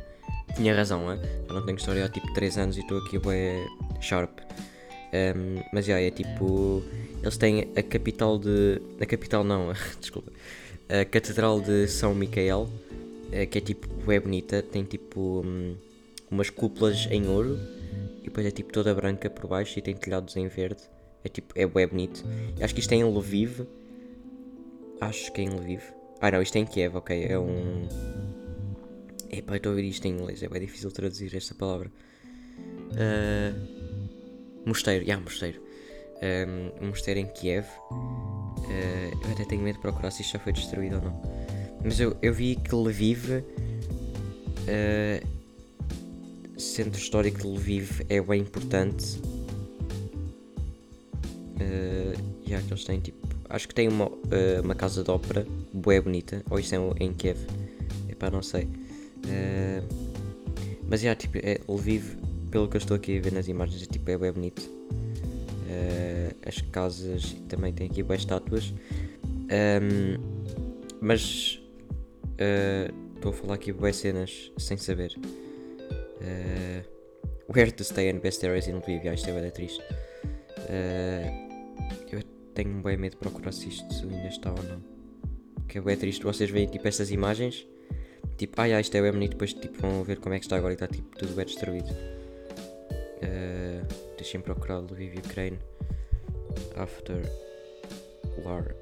Tinha 0.55 0.75
razão, 0.75 1.11
hein? 1.13 1.19
eu 1.47 1.53
não 1.53 1.63
tenho 1.65 1.77
história 1.77 2.03
há 2.05 2.09
tipo 2.09 2.33
3 2.33 2.57
anos 2.57 2.77
e 2.77 2.81
estou 2.81 2.97
aqui 2.97 3.19
bem 3.19 3.65
sharp. 4.01 4.39
Um, 5.13 5.63
mas 5.71 5.85
já, 5.85 5.97
yeah, 5.97 6.07
é 6.07 6.11
tipo 6.11 6.83
eles 7.21 7.37
têm 7.37 7.67
a 7.75 7.83
capital 7.83 8.37
de. 8.37 8.81
A 8.99 9.05
capital 9.05 9.43
não, 9.43 9.73
desculpa. 9.99 10.31
A 10.89 11.03
Catedral 11.03 11.59
de 11.59 11.87
São 11.87 12.15
Micael, 12.15 12.69
eh, 13.31 13.45
que 13.45 13.57
é 13.57 13.61
tipo. 13.61 14.11
é 14.11 14.19
bonita, 14.19 14.61
tem 14.61 14.83
tipo. 14.83 15.41
Um, 15.45 15.75
umas 16.29 16.49
cúpulas 16.49 17.07
em 17.09 17.27
ouro 17.27 17.57
e 18.21 18.25
depois 18.25 18.45
é 18.45 18.51
tipo 18.51 18.73
toda 18.73 18.93
branca 18.93 19.29
por 19.29 19.47
baixo 19.47 19.79
e 19.79 19.81
tem 19.81 19.95
telhados 19.95 20.35
em 20.35 20.47
verde. 20.47 20.81
É 21.23 21.29
tipo. 21.29 21.53
é 21.57 21.65
bem 21.65 21.87
bonito. 21.87 22.23
Acho 22.61 22.73
que 22.73 22.79
isto 22.79 22.93
é 22.93 22.97
em 22.97 23.03
Lviv. 23.03 23.61
Acho 25.01 25.31
que 25.31 25.41
é 25.41 25.43
em 25.45 25.49
Lviv. 25.49 25.81
Ah 26.21 26.31
não, 26.31 26.41
isto 26.41 26.55
é 26.55 26.59
em 26.59 26.65
Kiev, 26.65 26.95
ok. 26.95 27.25
É 27.25 27.37
um. 27.37 27.87
Epá, 29.29 29.57
estou 29.57 29.71
a 29.71 29.75
ouvir 29.75 29.87
isto 29.87 30.07
em 30.07 30.11
inglês, 30.11 30.41
é 30.41 30.47
bem 30.47 30.61
difícil 30.61 30.89
traduzir 30.91 31.35
esta 31.35 31.53
palavra. 31.53 31.91
Uh... 32.91 33.76
Mosteiro, 34.67 35.05
já, 35.05 35.13
yeah, 35.13 35.23
mosteiro 35.23 35.67
um, 36.21 36.71
um 36.85 36.87
mosteiro 36.89 37.19
em 37.19 37.27
Kiev. 37.27 37.65
Uh, 37.91 39.17
eu 39.25 39.31
até 39.31 39.45
tenho 39.45 39.61
medo 39.61 39.75
de 39.75 39.81
procurar 39.81 40.11
se 40.11 40.21
isto 40.21 40.33
já 40.33 40.39
foi 40.39 40.53
destruído 40.53 40.97
ou 40.97 41.01
não. 41.01 41.21
Mas 41.83 41.99
eu, 41.99 42.15
eu 42.21 42.33
vi 42.33 42.55
que 42.55 42.73
Lviv, 42.75 43.29
uh, 43.31 43.43
centro 46.57 46.99
histórico 46.99 47.39
de 47.39 47.47
Lviv, 47.47 48.01
é 48.09 48.21
bem 48.21 48.41
importante. 48.41 49.19
Uh, 51.59 52.13
e 52.43 52.49
yeah, 52.49 52.65
eles 52.67 52.83
têm 52.83 52.99
tipo. 52.99 53.27
Acho 53.49 53.67
que 53.67 53.73
tem 53.73 53.87
uma, 53.87 54.07
uh, 54.07 54.61
uma 54.63 54.75
casa 54.75 55.03
de 55.03 55.09
ópera 55.09 55.47
bué 55.73 56.01
bonita. 56.01 56.43
Ou 56.49 56.59
isto 56.59 56.75
é 56.75 56.77
em 56.99 57.13
Kiev. 57.13 57.37
Epá, 58.09 58.29
não 58.29 58.41
sei. 58.41 58.67
Mas 60.89 61.01
yeah, 61.01 61.19
tipo, 61.19 61.37
é, 61.37 61.59
Lviv, 61.67 62.15
pelo 62.57 62.67
que 62.67 62.75
eu 62.75 62.79
estou 62.79 62.97
aqui 62.97 63.19
a 63.19 63.21
ver 63.21 63.33
nas 63.33 63.47
imagens, 63.47 63.83
é, 63.83 63.85
tipo, 63.85 64.09
é 64.09 64.17
bem 64.17 64.31
bonito 64.31 64.63
uh, 64.63 66.35
as 66.43 66.59
casas 66.59 67.33
também 67.47 67.71
tem 67.71 67.87
aqui 67.87 68.01
boas 68.01 68.21
estátuas. 68.21 68.73
Um, 69.79 70.17
mas 70.99 71.61
eh, 72.39 72.91
estou 73.15 73.31
uh, 73.31 73.35
a 73.35 73.37
falar 73.37 73.53
aqui 73.53 73.71
boas 73.71 73.95
cenas 73.97 74.51
sem 74.57 74.75
saber. 74.75 75.13
Uh, 76.19 76.83
where 77.53 77.71
to 77.71 77.83
stay 77.83 78.09
and 78.09 78.17
best 78.21 78.43
areas 78.43 78.67
in 78.67 78.77
Lviv, 78.77 79.05
isto 79.05 79.29
é 79.29 79.39
bem 79.39 79.51
triste. 79.51 79.83
eu 82.11 82.23
tenho 82.55 82.81
bem 82.81 82.97
medo 82.97 83.11
de 83.11 83.17
procurar 83.17 83.51
se 83.51 83.69
isto 83.69 83.85
ainda 84.01 84.29
está 84.29 84.49
ou 84.49 84.63
não. 84.63 84.81
Que 85.67 85.77
é 85.77 85.81
bem 85.81 85.95
triste, 85.95 86.23
vocês 86.23 86.49
veem 86.49 86.65
tipo 86.65 86.87
estas 86.87 87.11
imagens, 87.11 87.67
tipo, 88.35 88.59
ah, 88.59 88.81
isto 88.81 88.95
é 88.97 89.01
bem 89.03 89.11
bonito, 89.11 89.31
depois 89.33 89.53
tipo, 89.53 89.79
vão 89.79 90.03
ver 90.03 90.17
como 90.17 90.33
é 90.33 90.39
que 90.39 90.45
está 90.45 90.57
agora 90.57 90.73
e 90.73 90.75
está 90.75 90.87
tipo 90.87 91.15
tudo 91.15 91.35
bem 91.35 91.45
destruído. 91.45 92.16
Uh, 93.17 94.15
deixem 94.15 94.39
procurar 94.39 94.79
Lviv 94.79 95.15
Ukraine 95.17 95.59
after 96.75 97.21
war. 98.43 98.75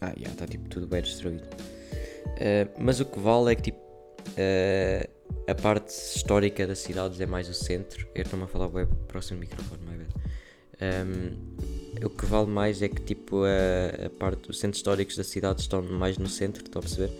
Ah, 0.00 0.12
já 0.16 0.28
está 0.28 0.46
tipo 0.46 0.68
tudo 0.68 0.86
bem 0.86 1.02
destruído. 1.02 1.44
Uh, 1.44 2.68
mas 2.78 3.00
o 3.00 3.04
que 3.04 3.18
vale 3.18 3.52
é 3.52 3.54
que 3.54 3.62
tipo 3.62 3.78
uh, 3.78 5.10
a 5.46 5.54
parte 5.54 5.90
histórica 5.90 6.66
das 6.66 6.78
cidades 6.78 7.20
é 7.20 7.26
mais 7.26 7.48
o 7.48 7.54
centro. 7.54 8.08
Eu 8.14 8.22
estou-me 8.22 8.44
a 8.44 8.48
falar 8.48 8.68
bem 8.68 8.86
próximo 9.06 9.38
do 9.38 9.40
microfone, 9.40 9.82
mais 9.84 10.02
um, 10.82 12.04
o 12.04 12.10
que 12.10 12.26
vale 12.26 12.48
mais 12.48 12.82
é 12.82 12.88
que 12.88 13.00
tipo 13.00 13.44
a, 13.44 14.06
a 14.06 14.10
parte 14.10 14.50
os 14.50 14.58
centros 14.58 14.78
históricos 14.78 15.16
da 15.16 15.22
cidade 15.22 15.60
estão 15.60 15.80
mais 15.80 16.18
no 16.18 16.28
centro, 16.28 16.64
estão 16.64 16.80
a 16.80 16.82
perceber? 16.82 17.12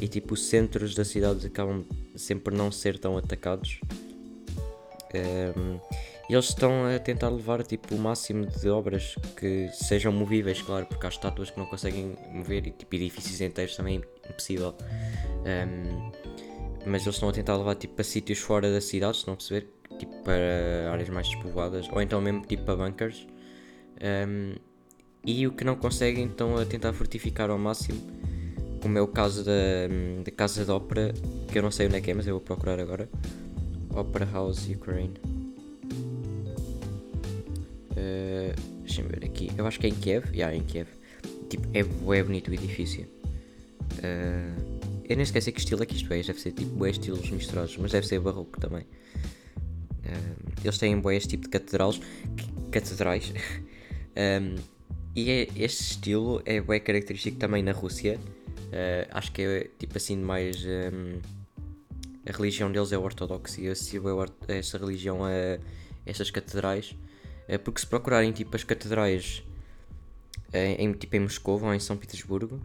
E 0.00 0.08
tipo 0.08 0.34
os 0.34 0.46
centros 0.46 0.94
das 0.96 1.06
cidades 1.08 1.44
acabam 1.44 1.84
sempre 2.14 2.54
não 2.54 2.70
ser 2.70 2.98
tão 2.98 3.16
atacados. 3.16 3.80
Um, 5.14 5.78
eles 6.28 6.46
estão 6.46 6.86
a 6.86 6.98
tentar 6.98 7.28
levar 7.28 7.62
tipo, 7.64 7.94
o 7.94 7.98
máximo 7.98 8.46
de 8.46 8.68
obras 8.68 9.14
que 9.36 9.68
sejam 9.72 10.10
movíveis, 10.12 10.62
claro, 10.62 10.86
porque 10.86 11.04
há 11.06 11.08
estátuas 11.08 11.50
que 11.50 11.58
não 11.58 11.66
conseguem 11.66 12.16
mover 12.32 12.66
e 12.66 12.70
tipo, 12.70 12.94
edifícios 12.94 13.40
inteiros 13.40 13.76
também 13.76 14.02
é 14.24 14.28
impossível. 14.30 14.74
Um, 15.44 16.10
mas 16.86 17.02
eles 17.02 17.16
estão 17.16 17.28
a 17.28 17.32
tentar 17.32 17.56
levar 17.56 17.74
tipo, 17.74 17.94
para 17.94 18.04
sítios 18.04 18.38
fora 18.38 18.72
da 18.72 18.80
cidade, 18.80 19.18
estão 19.18 19.34
a 19.34 19.36
perceber? 19.36 19.68
Tipo, 19.98 20.22
para 20.22 20.90
áreas 20.90 21.08
mais 21.10 21.28
despovoadas, 21.28 21.88
ou 21.92 22.00
então 22.00 22.20
mesmo 22.20 22.42
tipo 22.46 22.64
para 22.64 22.76
bunkers. 22.76 23.26
Um, 24.02 24.54
e 25.26 25.46
o 25.46 25.52
que 25.52 25.64
não 25.64 25.76
conseguem 25.76 26.26
estão 26.26 26.56
a 26.56 26.66
tentar 26.66 26.92
fortificar 26.92 27.50
ao 27.50 27.58
máximo, 27.58 28.00
como 28.84 28.98
é 28.98 29.00
o 29.00 29.08
caso 29.08 29.42
da, 29.42 29.88
da 30.22 30.30
Casa 30.30 30.62
de 30.62 30.70
Ópera, 30.70 31.14
que 31.50 31.58
eu 31.58 31.62
não 31.62 31.70
sei 31.70 31.86
onde 31.86 31.96
é 31.96 32.02
que 32.02 32.10
é, 32.10 32.14
mas 32.14 32.26
eu 32.26 32.34
vou 32.34 32.42
procurar 32.42 32.78
agora. 32.78 33.08
Opera 33.88 34.28
House 34.30 34.68
Ukraine. 34.68 35.14
Uh, 37.92 38.52
Deixa-me 38.82 39.08
ver 39.08 39.24
aqui. 39.24 39.50
Eu 39.56 39.66
acho 39.66 39.80
que 39.80 39.86
é 39.86 39.88
em 39.88 39.94
Kiev. 39.94 40.26
Já, 40.26 40.32
yeah, 40.34 40.54
em 40.54 40.62
Kiev. 40.62 40.86
Tipo, 41.48 41.66
é, 41.72 41.78
é 41.78 42.22
bonito 42.22 42.50
o 42.50 42.54
edifício. 42.54 43.06
Uh, 44.00 45.00
eu 45.08 45.16
nem 45.16 45.22
esqueci 45.22 45.50
que 45.50 45.60
estilo 45.60 45.82
é 45.82 45.86
que 45.86 45.96
isto 45.96 46.12
é. 46.12 46.20
Deve 46.20 46.38
ser 46.38 46.52
tipo 46.52 46.76
bué 46.76 46.90
estilos 46.90 47.30
misturados, 47.30 47.74
mas 47.78 47.90
deve 47.90 48.06
ser 48.06 48.20
barroco 48.20 48.60
também. 48.60 48.82
Uh, 48.82 50.52
eles 50.62 50.76
têm 50.76 51.00
este 51.16 51.28
tipo 51.30 51.44
de 51.44 51.48
catedrais. 51.48 51.98
Catedrais. 52.70 53.32
um, 54.42 54.56
e 55.16 55.30
é, 55.30 55.48
este 55.56 55.84
estilo 55.84 56.42
é 56.44 56.60
bem 56.60 56.80
característico 56.82 57.38
também 57.38 57.62
na 57.62 57.72
Rússia. 57.72 58.20
Uh, 58.74 59.06
acho 59.12 59.30
que 59.30 59.42
é 59.42 59.70
tipo 59.78 59.96
assim 59.96 60.16
mais. 60.16 60.64
Um, 60.64 61.20
a 62.26 62.32
religião 62.32 62.72
deles 62.72 62.90
é 62.90 62.96
e 62.96 63.66
eu 63.66 63.76
sigo 63.76 64.08
essa 64.48 64.78
religião 64.78 65.24
a 65.24 65.30
essas 66.04 66.28
catedrais. 66.28 66.96
Uh, 67.48 67.58
porque 67.60 67.80
se 67.80 67.86
procurarem 67.86 68.32
tipo 68.32 68.56
as 68.56 68.64
catedrais 68.64 69.44
em, 70.52 70.86
em, 70.86 70.92
tipo 70.92 71.14
em 71.14 71.20
Moscou 71.20 71.62
ou 71.62 71.72
em 71.72 71.78
São 71.78 71.96
Petersburgo. 71.96 72.60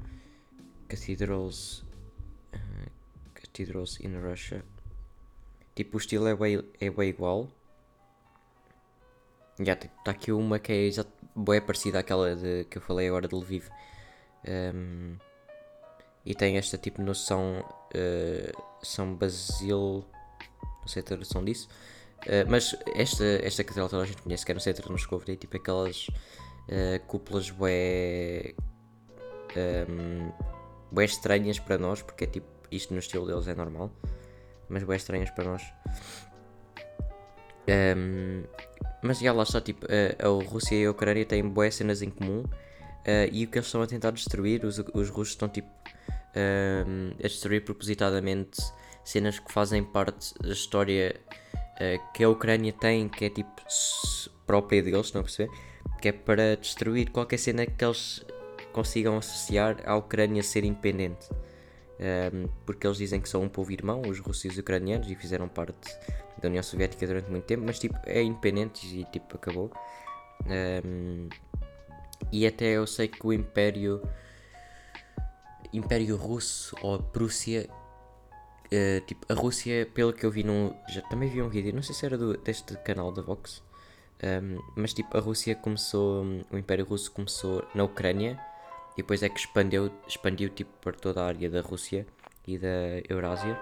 Cathedrals. 0.88 1.84
Uh, 2.56 2.89
cathedrals 3.36 4.00
in 4.00 4.18
Russia. 4.18 4.66
Tipo, 5.75 5.98
o 5.98 6.00
estilo 6.00 6.28
é 6.28 6.36
bem, 6.36 6.63
é 6.82 6.88
igual. 7.08 7.48
Já, 9.60 9.75
tipo, 9.75 9.94
tá 10.04 10.10
aqui 10.10 10.32
uma 10.32 10.58
que 10.58 10.72
é 10.72 10.92
já 10.92 11.06
bem 11.36 11.62
parecida 11.62 12.00
àquela 12.00 12.36
de, 12.36 12.63
que 12.66 12.80
eu 12.80 12.82
falei 12.82 13.08
agora 13.10 13.28
de 13.28 13.36
Lviv. 13.36 13.70
Um, 14.48 15.16
e 16.26 16.36
tem 16.36 16.58
esta 16.58 16.78
tipo 16.78 17.02
noção 17.02 17.64
uh, 17.96 18.64
São 18.84 19.16
Basil 19.16 20.06
não 20.82 20.88
sei 20.88 21.02
a 21.02 21.06
tradução 21.06 21.44
disso 21.44 21.68
uh, 22.24 22.50
mas 22.50 22.76
esta, 22.96 23.24
esta 23.44 23.64
catedral 23.64 23.90
toda 23.90 24.04
a 24.04 24.06
gente 24.06 24.22
conhece 24.22 24.46
que 24.46 24.52
é 24.52 24.56
no 24.56 24.62
centro 24.62 24.84
de 24.84 24.92
Moscou 24.92 25.20
tem 25.20 25.36
tipo 25.36 25.58
aquelas 25.58 26.08
uh, 26.08 27.00
cúpulas 27.08 27.50
bué 27.50 28.54
um, 29.90 30.32
bué 30.92 31.06
estranhas 31.06 31.60
para 31.60 31.78
nós 31.78 32.02
porque 32.02 32.26
é 32.26 32.28
tipo 32.28 32.48
isto 32.72 32.94
no 32.94 33.00
estilo 33.00 33.26
deles 33.26 33.48
é 33.48 33.56
normal 33.56 33.92
mas 34.70 34.84
bué 34.84 34.96
estranhas 34.96 35.32
para 35.32 35.46
nós. 35.46 35.64
Um, 37.98 38.44
mas 39.02 39.20
já 39.20 39.34
lá 39.34 39.44
está 39.44 39.60
tipo 39.60 39.86
a, 39.88 40.26
a 40.26 40.44
Rússia 40.48 40.76
e 40.76 40.86
a 40.86 40.92
Ucrânia 40.92 41.26
têm 41.26 41.48
bué 41.48 41.72
cenas 41.72 42.04
em 42.04 42.10
comum 42.10 42.44
Uh, 43.00 43.32
e 43.32 43.46
o 43.46 43.48
que 43.48 43.58
eles 43.58 43.66
estão 43.66 43.82
a 43.82 43.88
tentar 43.88 44.12
destruir, 44.12 44.66
os, 44.66 44.78
os 44.94 45.10
russos 45.10 45.30
estão 45.30 45.48
tipo 45.48 45.68
a 46.36 47.27
destruir 47.27 47.63
propositadamente 47.63 48.59
cenas 49.03 49.39
que 49.39 49.51
fazem 49.51 49.83
parte 49.83 50.33
da 50.39 50.50
história 50.50 51.19
uh, 51.53 52.13
que 52.13 52.24
a 52.24 52.29
Ucrânia 52.29 52.74
tem, 52.74 53.09
que 53.09 53.25
é 53.25 53.29
tipo 53.29 53.62
própria 54.45 54.81
deles, 54.81 55.05
estão 55.05 55.21
a 55.21 55.24
perceber? 55.24 55.51
Que 56.01 56.09
é 56.09 56.12
para 56.12 56.55
destruir 56.57 57.12
qualquer 57.12 57.38
cena 57.38 57.65
que 57.65 57.86
eles 57.86 58.25
consigam 58.74 59.17
associar 59.17 59.77
à 59.86 59.95
Ucrânia 59.95 60.41
ser 60.41 60.63
independente. 60.63 61.29
Um, 62.00 62.48
porque 62.65 62.88
eles 62.88 62.98
dizem 62.98 63.19
que 63.19 63.27
são 63.27 63.43
um 63.43 63.50
povo 63.50 63.71
irmão, 63.71 64.01
os 64.07 64.19
russos 64.19 64.45
e 64.45 64.48
os 64.48 64.57
ucranianos, 64.57 65.09
e 65.12 65.15
fizeram 65.15 65.48
parte 65.48 65.93
da 66.41 66.48
União 66.48 66.63
Soviética 66.63 67.05
durante 67.05 67.29
muito 67.29 67.43
tempo, 67.43 67.63
mas 67.65 67.77
tipo, 67.77 67.95
é 68.05 68.24
independente 68.24 68.88
e 68.88 69.03
tipo, 69.05 69.36
acabou. 69.36 69.71
Um, 70.48 71.27
e 72.31 72.48
até 72.48 72.65
eu 72.67 72.88
sei 72.88 73.07
que 73.07 73.25
o 73.25 73.33
Império 73.33 74.01
Império 75.74 76.16
Russo 76.16 76.76
ou 76.82 77.00
Prússia 77.00 77.70
uh, 77.70 79.02
tipo 79.06 79.26
a 79.32 79.36
Rússia 79.36 79.88
pelo 79.94 80.14
que 80.14 80.26
eu 80.26 80.32
vi 80.32 80.44
num 80.44 80.74
já 80.90 81.02
também 81.04 81.30
vi 81.30 81.42
um 81.42 81.50
vídeo 81.50 81.74
não 81.74 81.84
sei 81.84 81.96
se 81.96 82.06
era 82.06 82.18
do, 82.18 82.38
deste 82.38 82.76
canal 82.78 83.12
da 83.12 83.22
Vox 83.22 83.64
um, 84.24 84.60
mas 84.76 84.94
tipo 84.94 85.16
a 85.18 85.22
Rússia 85.22 85.56
começou 85.56 86.26
o 86.52 86.58
Império 86.58 86.86
Russo 86.86 87.12
começou 87.12 87.64
na 87.74 87.84
Ucrânia 87.84 88.40
e 88.94 88.98
depois 88.98 89.24
é 89.24 89.30
que 89.30 89.40
expandiu 89.40 89.92
expandiu 90.08 90.50
tipo 90.50 90.72
para 90.82 90.94
toda 90.94 91.22
a 91.22 91.28
área 91.28 91.50
da 91.50 91.62
Rússia 91.62 92.06
e 92.48 92.58
da 92.58 93.02
Eurásia 93.08 93.60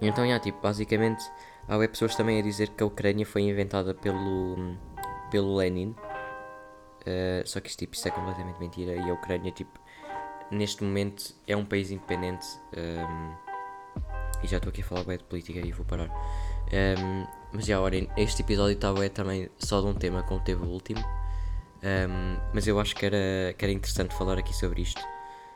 então 0.00 0.24
yeah, 0.24 0.42
tipo 0.42 0.60
basicamente 0.60 1.22
há 1.68 1.78
pessoas 1.88 2.16
também 2.16 2.40
a 2.40 2.42
dizer 2.42 2.70
que 2.70 2.82
a 2.82 2.86
Ucrânia 2.86 3.24
foi 3.24 3.42
inventada 3.42 3.94
pelo 3.94 4.56
pelo 5.30 5.56
Lenin 5.56 5.94
Uh, 7.02 7.42
só 7.44 7.60
que 7.60 7.68
isto, 7.68 7.80
tipo, 7.80 7.94
isso 7.94 8.06
é 8.06 8.10
completamente 8.10 8.58
mentira. 8.60 8.94
E 8.94 9.10
a 9.10 9.12
Ucrânia, 9.12 9.50
tipo, 9.50 9.78
neste 10.52 10.84
momento 10.84 11.34
é 11.46 11.56
um 11.56 11.64
país 11.64 11.90
independente. 11.90 12.46
Um, 12.76 13.34
e 14.42 14.46
já 14.46 14.56
estou 14.58 14.70
aqui 14.70 14.82
a 14.82 14.84
falar 14.84 15.04
bem 15.04 15.16
de 15.16 15.24
política 15.24 15.58
e 15.58 15.72
vou 15.72 15.84
parar. 15.84 16.08
Um, 16.08 17.26
mas 17.52 17.66
já, 17.66 17.80
olhem, 17.80 18.08
este 18.16 18.42
episódio 18.42 18.74
estava 18.74 19.04
é 19.04 19.08
também 19.08 19.48
só 19.58 19.80
de 19.80 19.86
um 19.86 19.94
tema 19.94 20.22
como 20.22 20.40
teve 20.40 20.62
o 20.62 20.68
último. 20.68 21.00
Um, 21.82 22.36
mas 22.52 22.66
eu 22.66 22.78
acho 22.78 22.94
que 22.94 23.06
era, 23.06 23.54
que 23.56 23.64
era 23.64 23.72
interessante 23.72 24.14
falar 24.14 24.38
aqui 24.38 24.54
sobre 24.54 24.82
isto. 24.82 25.02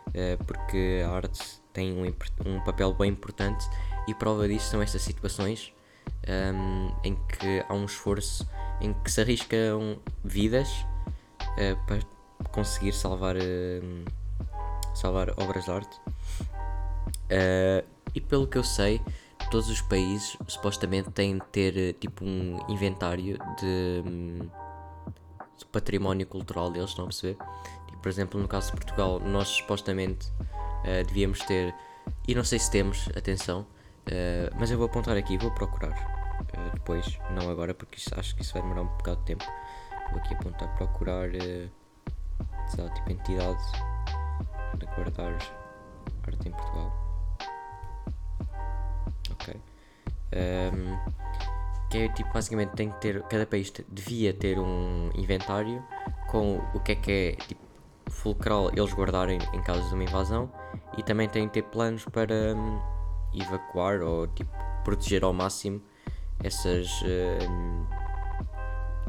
Uh, 0.08 0.42
porque 0.44 1.02
a 1.04 1.10
arte 1.10 1.60
tem 1.72 1.92
um, 1.92 2.06
um 2.48 2.60
papel 2.60 2.92
bem 2.94 3.10
importante 3.10 3.68
e 4.08 4.14
prova 4.14 4.48
disso 4.48 4.70
são 4.70 4.80
estas 4.80 5.02
situações 5.02 5.72
em 7.04 7.14
que 7.28 7.64
há 7.68 7.74
um 7.74 7.84
esforço 7.84 8.48
em 8.80 8.92
que 8.92 9.10
se 9.10 9.20
arriscam 9.20 9.98
vidas 10.24 10.68
uh, 11.42 11.86
para 11.86 11.98
conseguir 12.50 12.92
salvar, 12.92 13.36
uh, 13.36 14.04
salvar 14.96 15.30
obras 15.38 15.64
de 15.64 15.70
arte. 15.70 16.00
Uh, 17.26 17.86
e 18.14 18.20
pelo 18.20 18.46
que 18.46 18.58
eu 18.58 18.64
sei, 18.64 19.00
todos 19.50 19.68
os 19.68 19.80
países 19.82 20.36
supostamente 20.46 21.10
têm 21.10 21.38
de 21.38 21.44
ter 21.46 21.94
tipo 21.94 22.24
um 22.24 22.58
inventário 22.68 23.38
de, 23.58 24.02
de 25.56 25.64
património 25.66 26.26
cultural 26.26 26.70
deles, 26.70 26.90
estão 26.90 27.04
a 27.04 27.08
perceber? 27.08 27.36
Tipo, 27.86 27.98
por 27.98 28.08
exemplo, 28.08 28.40
no 28.40 28.48
caso 28.48 28.70
de 28.70 28.72
Portugal, 28.72 29.20
nós 29.20 29.48
supostamente 29.48 30.32
devíamos 31.08 31.40
ter, 31.40 31.74
e 32.26 32.34
não 32.34 32.44
sei 32.44 32.58
se 32.58 32.70
temos, 32.70 33.08
atenção, 33.16 33.66
mas 34.58 34.70
eu 34.70 34.78
vou 34.78 34.86
apontar 34.86 35.16
aqui, 35.16 35.36
vou 35.36 35.50
procurar. 35.50 36.16
Uh, 36.40 36.70
depois, 36.74 37.18
não 37.30 37.50
agora, 37.50 37.74
porque 37.74 37.98
isso, 37.98 38.10
acho 38.18 38.34
que 38.36 38.42
isso 38.42 38.52
vai 38.52 38.62
demorar 38.62 38.82
um 38.82 38.86
bocado 38.86 39.18
de 39.20 39.24
tempo. 39.24 39.44
Vou 40.10 40.20
aqui 40.20 40.34
apontar 40.34 40.74
procurar 40.76 41.28
uh, 41.28 42.90
tipo 42.94 43.10
entidade 43.10 43.62
de 44.78 44.86
guardar 44.86 45.38
arte 46.26 46.48
em 46.48 46.52
Portugal. 46.52 46.92
Ok. 49.32 49.60
Um, 50.32 51.26
que 51.90 51.98
é 51.98 52.08
tipo 52.08 52.32
basicamente 52.32 52.70
tem 52.70 52.90
que 52.90 53.00
ter. 53.00 53.22
Cada 53.24 53.46
país 53.46 53.72
devia 53.88 54.32
ter 54.32 54.58
um 54.58 55.10
inventário 55.14 55.82
com 56.28 56.58
o 56.74 56.80
que 56.80 56.92
é 56.92 56.94
que 56.96 57.10
é 57.12 57.32
tipo 57.46 57.64
fulcral 58.10 58.70
eles 58.70 58.92
guardarem 58.92 59.38
em 59.52 59.62
caso 59.62 59.88
de 59.88 59.94
uma 59.94 60.04
invasão 60.04 60.50
e 60.96 61.02
também 61.02 61.28
tem 61.28 61.46
que 61.48 61.54
ter 61.54 61.62
planos 61.62 62.04
para 62.04 62.54
um, 62.54 62.80
evacuar 63.34 64.00
ou 64.02 64.26
tipo 64.28 64.50
proteger 64.84 65.24
ao 65.24 65.32
máximo 65.32 65.82
essas 66.42 67.02
um, 67.02 67.84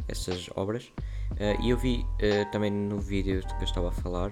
essas 0.07 0.49
obras. 0.55 0.91
Uh, 1.31 1.61
e 1.61 1.69
eu 1.69 1.77
vi 1.77 2.05
uh, 2.05 2.51
também 2.51 2.71
no 2.71 2.99
vídeo 2.99 3.41
que 3.41 3.53
eu 3.55 3.63
estava 3.63 3.89
a 3.89 3.91
falar, 3.91 4.29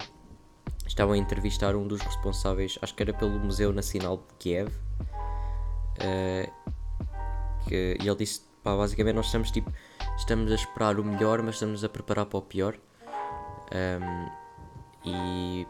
estavam 0.86 1.14
a 1.14 1.18
entrevistar 1.18 1.74
um 1.74 1.86
dos 1.86 2.00
responsáveis, 2.00 2.78
acho 2.80 2.94
que 2.94 3.02
era 3.02 3.12
pelo 3.12 3.38
Museu 3.38 3.72
Nacional 3.72 4.18
de 4.18 4.34
Kiev, 4.38 4.68
uh, 4.68 6.52
que, 7.68 7.98
e 8.00 8.06
ele 8.06 8.16
disse, 8.16 8.42
pá, 8.62 8.76
basicamente 8.76 9.16
nós 9.16 9.26
estamos 9.26 9.50
tipo, 9.50 9.72
estamos 10.16 10.50
a 10.50 10.54
esperar 10.54 10.98
o 10.98 11.04
melhor, 11.04 11.42
mas 11.42 11.56
estamos 11.56 11.84
a 11.84 11.88
preparar 11.88 12.26
para 12.26 12.38
o 12.38 12.42
pior. 12.42 12.78
Um, 13.72 14.30
e 15.04 15.66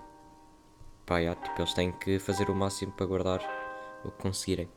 pá, 1.05 1.19
tipo, 1.35 1.61
eles 1.61 1.75
têm 1.75 1.93
que 1.93 2.19
fazer 2.19 2.51
o 2.51 2.55
máximo 2.55 2.93
para 2.93 3.07
guardar 3.07 3.41
o 4.05 4.11
que 4.11 4.23
conseguirem. 4.23 4.69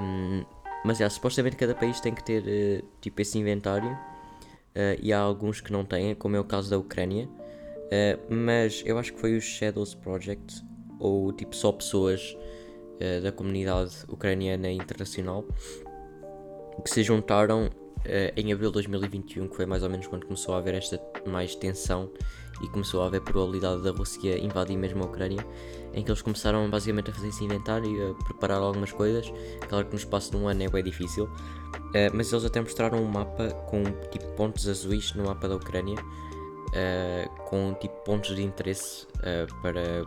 Um, 0.00 0.44
mas 0.84 0.98
yeah, 0.98 1.14
supostamente 1.14 1.56
cada 1.56 1.74
país 1.74 2.00
tem 2.00 2.14
que 2.14 2.24
ter 2.24 2.84
tipo 3.00 3.20
esse 3.20 3.38
inventário 3.38 3.92
uh, 3.92 4.96
e 5.00 5.12
há 5.12 5.20
alguns 5.20 5.60
que 5.60 5.72
não 5.72 5.84
têm, 5.84 6.14
como 6.14 6.36
é 6.36 6.40
o 6.40 6.44
caso 6.44 6.70
da 6.70 6.78
Ucrânia. 6.78 7.28
Uh, 7.90 8.34
mas 8.34 8.82
eu 8.86 8.98
acho 8.98 9.12
que 9.12 9.20
foi 9.20 9.36
o 9.36 9.40
Shadows 9.40 9.94
Project, 9.94 10.64
ou 10.98 11.32
tipo 11.32 11.54
só 11.54 11.72
pessoas 11.72 12.36
uh, 12.96 13.22
da 13.22 13.32
comunidade 13.32 13.96
ucraniana 14.08 14.70
internacional 14.70 15.44
que 16.84 16.90
se 16.90 17.02
juntaram 17.02 17.68
em 18.34 18.50
abril 18.50 18.70
de 18.70 18.74
2021, 18.74 19.48
que 19.48 19.56
foi 19.56 19.66
mais 19.66 19.82
ou 19.82 19.90
menos 19.90 20.06
quando 20.06 20.24
começou 20.24 20.54
a 20.54 20.58
haver 20.58 20.72
esta 20.72 20.98
mais 21.26 21.54
tensão 21.54 22.10
e 22.62 22.68
começou 22.68 23.02
a 23.02 23.06
haver 23.06 23.20
probabilidade 23.20 23.82
da 23.82 23.90
Rússia 23.90 24.38
invadir 24.38 24.78
mesmo 24.78 25.02
a 25.02 25.06
Ucrânia, 25.06 25.44
em 25.92 26.02
que 26.02 26.10
eles 26.10 26.22
começaram 26.22 26.70
basicamente 26.70 27.10
a 27.10 27.12
fazer 27.12 27.28
esse 27.28 27.44
inventário 27.44 27.84
e 27.84 28.10
a 28.10 28.14
preparar 28.24 28.62
algumas 28.62 28.90
coisas. 28.90 29.30
Claro 29.68 29.84
que 29.84 29.92
no 29.92 29.98
espaço 29.98 30.30
de 30.30 30.38
um 30.38 30.48
ano 30.48 30.62
é 30.62 30.68
bem 30.70 30.82
difícil, 30.82 31.28
Uh, 31.90 32.06
mas 32.14 32.32
eles 32.32 32.44
até 32.44 32.60
mostraram 32.60 33.02
um 33.02 33.06
mapa 33.08 33.50
com 33.68 33.82
tipo 34.10 34.24
pontos 34.36 34.68
azuis 34.68 35.12
no 35.14 35.24
mapa 35.24 35.48
da 35.48 35.56
Ucrânia, 35.56 35.96
uh, 36.70 37.42
com 37.44 37.74
tipo 37.74 37.94
pontos 38.04 38.34
de 38.34 38.42
interesse 38.42 39.06
uh, 39.18 39.62
para, 39.62 40.04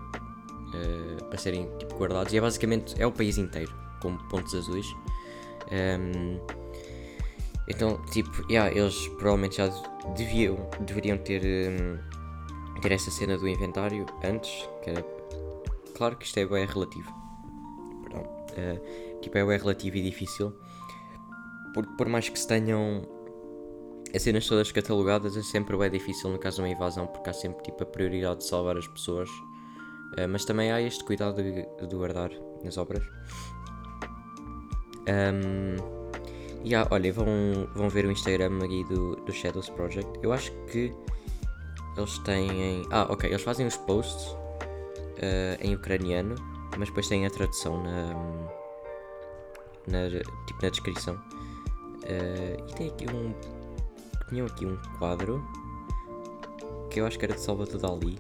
para 1.29 1.37
serem 1.37 1.69
tipo, 1.77 1.95
guardados. 1.95 2.33
E 2.33 2.37
é 2.37 2.41
basicamente 2.41 2.95
é 3.01 3.05
o 3.05 3.11
país 3.11 3.37
inteiro 3.37 3.73
com 4.01 4.17
pontos 4.29 4.53
azuis. 4.55 4.87
Um, 5.71 5.75
ehm, 5.75 6.39
então, 7.69 7.97
tipo, 8.11 8.29
yeah, 8.51 8.69
eles 8.75 9.07
provavelmente 9.17 9.57
já 9.57 9.69
deviam, 10.17 10.57
deveriam 10.81 11.17
ter, 11.17 11.41
um, 11.41 12.81
ter 12.81 12.91
essa 12.91 13.09
cena 13.09 13.37
do 13.37 13.47
inventário 13.47 14.05
antes, 14.23 14.67
que 14.83 14.89
era. 14.89 15.05
Claro 15.95 16.17
que 16.17 16.25
isto 16.25 16.37
é 16.39 16.45
bem 16.45 16.65
relativo. 16.65 17.09
Perdão. 18.03 18.23
tipo, 19.21 19.37
é 19.37 19.45
bem 19.45 19.57
relativo 19.57 19.95
e 19.95 20.01
difícil 20.01 20.53
por, 21.73 21.85
por 21.97 22.07
mais 22.07 22.29
que 22.29 22.39
se 22.39 22.47
tenham 22.47 23.01
as 24.13 24.21
cenas 24.21 24.47
todas 24.47 24.71
catalogadas, 24.71 25.35
é 25.35 25.41
sempre 25.41 25.75
bem 25.75 25.89
difícil 25.89 26.29
no 26.29 26.37
caso 26.37 26.57
de 26.57 26.61
uma 26.61 26.69
invasão, 26.69 27.07
porque 27.07 27.29
há 27.29 27.33
sempre 27.33 27.63
tipo 27.63 27.83
a 27.83 27.85
prioridade 27.85 28.39
de 28.39 28.45
salvar 28.45 28.77
as 28.77 28.87
pessoas. 28.87 29.29
Uh, 29.29 30.27
mas 30.29 30.45
também 30.45 30.71
há 30.71 30.79
este 30.79 31.03
cuidado 31.03 31.41
de, 31.41 31.65
de 31.87 31.95
guardar 31.95 32.29
nas 32.63 32.77
obras. 32.77 33.03
Um, 35.07 36.03
e 36.63 36.73
há, 36.75 36.87
olha, 36.91 37.11
vão, 37.11 37.25
vão 37.75 37.89
ver 37.89 38.05
o 38.05 38.11
Instagram 38.11 38.59
aqui 38.63 38.83
do, 38.85 39.15
do 39.17 39.33
Shadows 39.33 39.69
Project. 39.69 40.19
Eu 40.21 40.31
acho 40.31 40.51
que 40.67 40.93
eles 41.97 42.17
têm. 42.19 42.85
Ah, 42.89 43.07
ok, 43.09 43.29
eles 43.29 43.41
fazem 43.41 43.67
os 43.67 43.75
posts 43.75 44.27
uh, 44.27 45.57
em 45.59 45.75
ucraniano, 45.75 46.35
mas 46.77 46.87
depois 46.87 47.07
têm 47.07 47.25
a 47.25 47.29
tradução 47.29 47.83
na. 47.83 48.13
na 49.87 50.09
tipo 50.47 50.61
na 50.61 50.69
descrição. 50.69 51.15
Uh, 51.15 52.69
e 52.69 52.73
tem 52.75 52.87
aqui 52.89 53.05
um. 53.11 53.33
Tinham 54.29 54.47
aqui 54.47 54.65
um 54.65 54.77
quadro 54.97 55.43
que 56.89 56.99
eu 57.01 57.07
acho 57.07 57.17
que 57.17 57.25
era 57.25 57.33
de 57.33 57.41
Salvador 57.41 57.79
Dali. 57.79 58.19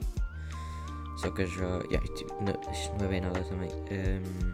Só 1.17 1.29
que 1.29 1.43
eu 1.43 1.47
já. 1.47 1.79
Yeah, 1.91 2.03
não, 2.41 2.71
isto 2.71 2.95
não 2.97 3.05
é 3.05 3.09
bem 3.09 3.21
nada 3.21 3.41
também. 3.43 3.69
Um, 3.71 4.53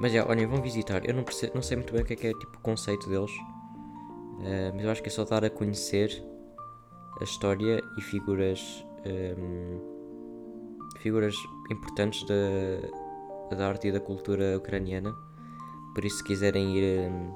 mas 0.00 0.12
já, 0.12 0.26
olhem, 0.26 0.46
vão 0.46 0.60
visitar. 0.60 1.08
Eu 1.08 1.14
não, 1.14 1.22
percebo, 1.22 1.52
não 1.54 1.62
sei 1.62 1.76
muito 1.76 1.92
bem 1.92 2.02
o 2.02 2.04
que 2.04 2.14
é, 2.14 2.16
que 2.16 2.26
é 2.26 2.32
tipo, 2.32 2.56
o 2.56 2.60
conceito 2.60 3.08
deles. 3.08 3.30
Uh, 3.30 4.72
mas 4.74 4.84
eu 4.84 4.90
acho 4.90 5.02
que 5.02 5.08
é 5.08 5.12
só 5.12 5.24
dar 5.24 5.44
a 5.44 5.50
conhecer 5.50 6.22
a 7.20 7.24
história 7.24 7.80
e 7.96 8.02
figuras. 8.02 8.84
Um, 9.06 9.92
figuras 10.98 11.34
importantes 11.70 12.24
da, 12.26 13.56
da 13.56 13.68
arte 13.68 13.88
e 13.88 13.92
da 13.92 14.00
cultura 14.00 14.56
ucraniana. 14.56 15.14
Por 15.94 16.04
isso, 16.04 16.18
se 16.18 16.24
quiserem 16.24 16.76
ir, 16.76 17.10
um, 17.10 17.32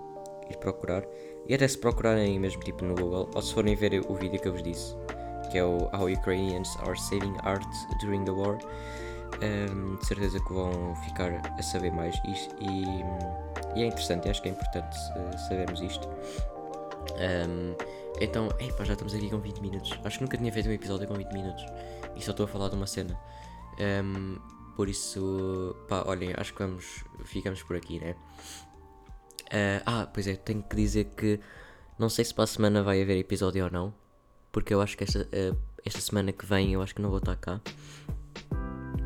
ir 0.51 0.57
procurar, 0.59 1.05
e 1.49 1.55
até 1.55 1.67
se 1.67 1.79
procurarem 1.79 2.39
mesmo 2.39 2.63
tipo 2.63 2.85
no 2.85 2.95
Google, 2.95 3.31
ou 3.35 3.43
se 3.43 3.55
forem 3.55 3.75
ver 3.75 4.05
o 4.09 4.15
vídeo 4.15 4.41
que 4.41 4.49
eu 4.49 4.53
vos 4.53 4.63
disse, 4.63 4.97
que 5.51 5.59
é 5.59 5.65
o 5.65 5.89
How 5.95 6.11
Ukrainians 6.13 6.77
Are 6.81 6.99
Saving 6.99 7.37
Art 7.43 7.67
During 8.01 8.25
the 8.25 8.33
War, 8.33 8.59
um, 9.43 9.97
de 9.97 10.07
certeza 10.07 10.41
que 10.41 10.53
vão 10.53 10.95
ficar 11.05 11.31
a 11.59 11.63
saber 11.63 11.93
mais 11.93 12.15
isto 12.27 12.55
e, 12.61 13.79
e 13.79 13.83
é 13.83 13.87
interessante, 13.87 14.29
acho 14.29 14.43
que 14.43 14.49
é 14.49 14.53
importante 14.53 14.97
uh, 14.97 15.39
sabermos 15.49 15.81
isto. 15.81 16.09
Um, 16.09 17.75
então, 18.21 18.49
epa, 18.59 18.85
já 18.85 18.95
estamos 18.95 19.15
aqui 19.15 19.29
com 19.29 19.39
20 19.39 19.61
minutos. 19.61 19.93
Acho 20.03 20.19
que 20.19 20.25
nunca 20.25 20.39
tinha 20.39 20.51
feito 20.51 20.69
um 20.69 20.73
episódio 20.73 21.07
com 21.07 21.15
20 21.15 21.33
minutos 21.33 21.65
e 22.17 22.23
só 22.23 22.31
estou 22.31 22.45
a 22.45 22.49
falar 22.49 22.69
de 22.71 22.77
uma 22.77 22.87
cena. 22.87 23.19
Um, 23.79 24.39
por 24.75 24.89
isso, 24.89 25.77
pá, 25.89 26.05
olhem, 26.07 26.33
acho 26.37 26.53
que 26.55 26.63
vamos, 26.63 27.05
ficamos 27.25 27.63
por 27.63 27.77
aqui, 27.77 27.99
né? 27.99 28.15
Uh, 29.47 29.83
ah, 29.87 30.09
pois 30.13 30.27
é, 30.27 30.35
tenho 30.35 30.63
que 30.63 30.75
dizer 30.75 31.05
que 31.17 31.39
não 31.99 32.09
sei 32.09 32.25
se 32.25 32.35
para 32.35 32.45
a 32.45 32.47
semana 32.49 32.83
vai 32.83 33.01
haver 33.01 33.17
episódio 33.17 33.65
ou 33.65 33.71
não, 33.71 33.95
porque 34.51 34.75
eu 34.75 34.81
acho 34.81 34.97
que 34.97 35.05
esta, 35.05 35.21
uh, 35.21 35.57
esta 35.85 36.01
semana 36.01 36.33
que 36.33 36.45
vem 36.45 36.73
eu 36.73 36.83
acho 36.83 36.95
que 36.95 37.03
não 37.03 37.11
vou 37.11 37.19
estar 37.19 37.37
cá. 37.37 37.61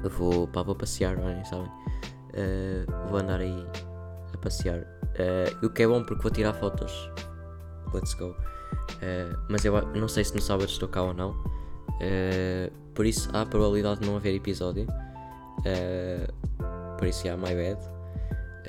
Eu 0.02 0.08
vou, 0.08 0.48
pá, 0.48 0.62
vou 0.62 0.74
passear, 0.74 1.18
olhem, 1.18 1.44
sabem? 1.44 1.66
Uh, 1.66 3.08
vou 3.08 3.18
andar 3.18 3.40
aí 3.40 3.66
a 4.32 4.38
passear. 4.38 4.86
O 5.62 5.68
que 5.68 5.82
é 5.82 5.86
bom 5.86 6.02
porque 6.02 6.22
vou 6.22 6.30
tirar 6.30 6.54
fotos. 6.54 7.10
Let's 7.92 8.14
go. 8.14 8.34
Mas 9.50 9.64
eu 9.66 9.74
não 9.94 10.08
sei 10.08 10.24
se 10.24 10.34
no 10.34 10.40
sábado 10.40 10.70
estou 10.70 10.88
cá 10.88 11.02
ou 11.02 11.12
não. 11.12 11.34
por 12.94 13.04
isso 13.04 13.28
há 13.34 13.42
a 13.42 13.46
probabilidade 13.46 14.00
de 14.00 14.06
não 14.06 14.16
haver 14.16 14.34
episódio. 14.34 14.86
por 16.96 17.06
isso, 17.06 17.26
yeah, 17.26 17.36
my 17.42 17.54
bad. 17.54 17.78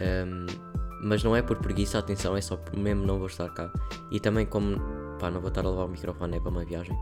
Um, 0.01 0.70
mas 1.03 1.23
não 1.23 1.35
é 1.35 1.41
por 1.41 1.57
preguiça, 1.57 1.99
atenção, 1.99 2.35
é 2.35 2.41
só 2.41 2.59
mesmo 2.77 3.05
não 3.05 3.17
vou 3.17 3.27
estar 3.27 3.49
cá. 3.49 3.71
E 4.11 4.19
também 4.19 4.45
como 4.45 4.77
pá, 5.19 5.29
não 5.29 5.39
vou 5.39 5.49
estar 5.49 5.65
a 5.65 5.69
levar 5.69 5.85
o 5.85 5.89
microfone 5.89 6.37
é 6.37 6.39
para 6.39 6.49
uma 6.49 6.65
viagem. 6.65 6.97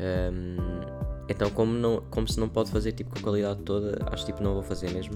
Um, 0.00 0.56
então, 1.28 1.48
como, 1.50 1.72
não, 1.72 2.02
como 2.10 2.26
se 2.26 2.40
não 2.40 2.48
pode 2.48 2.70
fazer 2.70 2.92
tipo, 2.92 3.10
com 3.10 3.18
a 3.18 3.22
qualidade 3.22 3.62
toda, 3.62 3.98
acho 4.10 4.26
tipo, 4.26 4.42
não 4.42 4.54
vou 4.54 4.62
fazer 4.62 4.90
mesmo. 4.90 5.14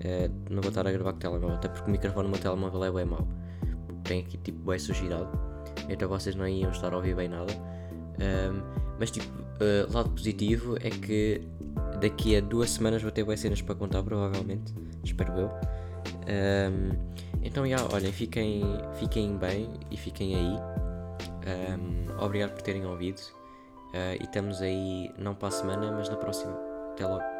É, 0.00 0.30
não 0.50 0.60
vou 0.60 0.68
estar 0.68 0.86
a 0.86 0.92
gravar 0.92 1.12
com 1.12 1.18
o 1.18 1.20
telemóvel, 1.20 1.56
até 1.56 1.68
porque 1.68 1.88
o 1.88 1.92
microfone 1.92 2.24
no 2.24 2.30
meu 2.30 2.40
telemóvel 2.40 2.84
é 2.84 2.92
bem 2.92 3.04
mau. 3.04 3.26
Tem 4.04 4.20
aqui 4.20 4.36
tipo 4.36 4.70
bem 4.70 4.78
sujidade, 4.78 5.28
então 5.88 6.08
vocês 6.08 6.36
não 6.36 6.46
iam 6.46 6.70
estar 6.70 6.92
a 6.92 6.96
ouvir 6.96 7.16
bem 7.16 7.28
nada. 7.28 7.52
Um, 8.20 8.62
mas 9.00 9.10
tipo, 9.10 9.26
uh, 9.26 9.92
lado 9.92 10.10
positivo 10.10 10.76
é 10.76 10.90
que 10.90 11.48
daqui 12.00 12.36
a 12.36 12.40
duas 12.40 12.70
semanas 12.70 13.02
vou 13.02 13.10
ter 13.10 13.24
boas 13.24 13.40
cenas 13.40 13.62
para 13.62 13.74
contar, 13.74 14.02
provavelmente. 14.02 14.74
Espero 15.02 15.32
eu. 15.32 15.50
Um, 16.28 17.03
então, 17.42 17.66
já, 17.66 17.76
olhem, 17.92 18.12
fiquem, 18.12 18.62
fiquem 18.98 19.36
bem 19.36 19.68
e 19.90 19.96
fiquem 19.96 20.34
aí. 20.34 20.58
Um, 21.46 22.24
obrigado 22.24 22.52
por 22.52 22.62
terem 22.62 22.84
ouvido. 22.86 23.20
Uh, 23.94 24.20
e 24.20 24.24
estamos 24.24 24.60
aí, 24.60 25.10
não 25.18 25.34
para 25.34 25.48
a 25.48 25.52
semana, 25.52 25.92
mas 25.92 26.08
na 26.08 26.16
próxima. 26.16 26.58
Até 26.92 27.06
logo. 27.06 27.33